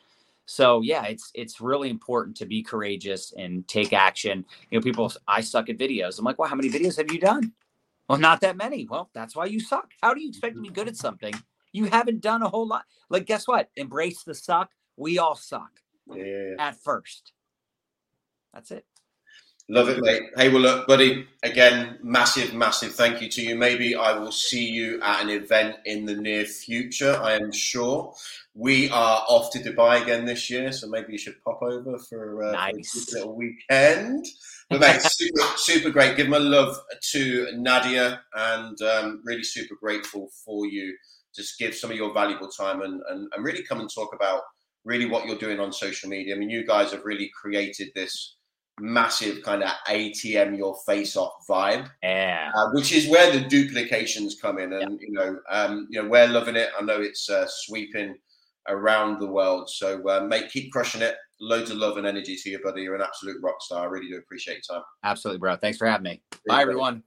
[0.46, 4.44] So yeah, it's it's really important to be courageous and take action.
[4.70, 6.20] You know, people, I suck at videos.
[6.20, 7.54] I'm like, well, how many videos have you done?
[8.08, 8.88] Well, not that many.
[8.90, 9.92] Well, that's why you suck.
[10.02, 10.76] How do you expect to be mm-hmm.
[10.76, 11.34] good at something
[11.72, 12.86] you haven't done a whole lot?
[13.10, 13.70] Like, guess what?
[13.76, 14.72] Embrace the suck.
[14.98, 15.72] We all suck
[16.08, 16.56] Yeah.
[16.60, 17.34] at first.
[18.54, 18.86] That's it.
[19.68, 20.22] Love it, mate.
[20.38, 23.56] Hey, well, look, buddy, again, massive, massive thank you to you.
[23.56, 28.14] Maybe I will see you at an event in the near future, I am sure.
[28.54, 32.44] We are off to Dubai again this year, so maybe you should pop over for,
[32.44, 33.12] uh, for a Nice.
[33.12, 34.28] little weekend.
[34.70, 36.16] But, mate, super, super great.
[36.16, 36.78] Give my love
[37.14, 40.96] to Nadia and um, really super grateful for you.
[41.36, 44.42] Just give some of your valuable time and, and, and really come and talk about
[44.84, 46.36] really what you're doing on social media.
[46.36, 48.35] I mean, you guys have really created this
[48.80, 52.52] massive kind of ATM your face off vibe, Yeah.
[52.56, 54.74] uh, which is where the duplications come in.
[54.74, 56.70] And you know, um, you know, we're loving it.
[56.78, 58.16] I know it's uh, sweeping
[58.68, 59.70] around the world.
[59.70, 61.16] So, uh, mate, keep crushing it.
[61.40, 62.82] Loads of love and energy to you, buddy.
[62.82, 63.84] You're an absolute rock star.
[63.84, 64.86] I really do appreciate your time.
[65.04, 65.56] Absolutely, bro.
[65.58, 66.22] Thanks for having me.
[66.48, 67.04] Bye, everyone.